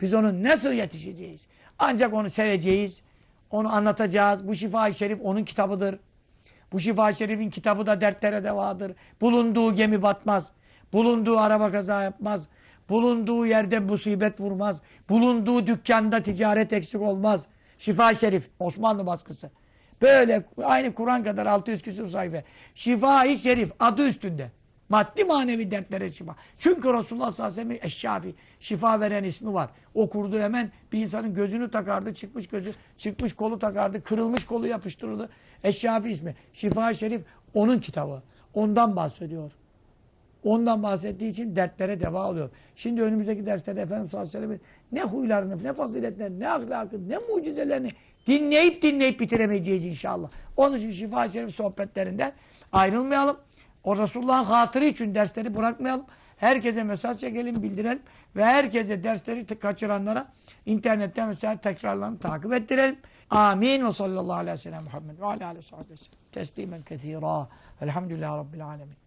[0.00, 1.46] Biz onu nasıl yetişeceğiz?
[1.78, 3.02] Ancak onu seveceğiz,
[3.50, 4.48] onu anlatacağız.
[4.48, 5.98] Bu Şifa-i Şerif onun kitabıdır.
[6.72, 8.92] Bu Şifa-i Şerif'in kitabı da dertlere devadır.
[9.20, 10.52] Bulunduğu gemi batmaz.
[10.92, 12.48] Bulunduğu araba kaza yapmaz.
[12.88, 14.80] Bulunduğu yerde musibet vurmaz.
[15.08, 17.46] Bulunduğu dükkanda ticaret eksik olmaz.
[17.78, 19.50] Şifa-i Şerif, Osmanlı baskısı.
[20.02, 22.42] Böyle aynı Kur'an kadar 600 küsur sayfa.
[22.74, 24.50] Şifa-i Şerif adı üstünde.
[24.88, 26.36] Maddi manevi dertlere şifa.
[26.58, 28.22] Çünkü Resulullah sallallahu aleyhi ve sellem.
[28.60, 29.70] Şifa veren ismi var.
[29.94, 32.14] Okurdu hemen bir insanın gözünü takardı.
[32.14, 34.02] Çıkmış gözü, çıkmış kolu takardı.
[34.02, 35.28] Kırılmış kolu yapıştırırdı.
[35.64, 36.34] Eşşafi ismi.
[36.52, 37.22] Şifa-i Şerif
[37.54, 38.22] onun kitabı.
[38.54, 39.52] Ondan bahsediyor.
[40.44, 42.50] Ondan bahsettiği için dertlere deva oluyor.
[42.76, 47.18] Şimdi önümüzdeki derslerde Efendimiz sallallahu aleyhi ve sellem'in ne huylarını, ne faziletlerini, ne ahlakını, ne
[47.18, 47.92] mucizelerini
[48.26, 50.28] dinleyip dinleyip bitiremeyeceğiz inşallah.
[50.56, 52.32] Onun için Şifa-i Şerif sohbetlerinden
[52.72, 53.36] ayrılmayalım.
[53.84, 56.04] O Resulullah'ın hatırı için dersleri bırakmayalım.
[56.36, 58.02] Herkese mesaj çekelim, bildirelim.
[58.36, 60.32] Ve herkese dersleri kaçıranlara
[60.66, 62.98] internetten mesela tekrarlarını takip ettirelim.
[63.30, 65.84] Amin ve sallallahu aleyhi ve sellem Muhammed ve aleyhi ve sellem.
[66.32, 67.48] Teslimen kesira.
[67.80, 68.99] Elhamdülillahi Rabbil alemin.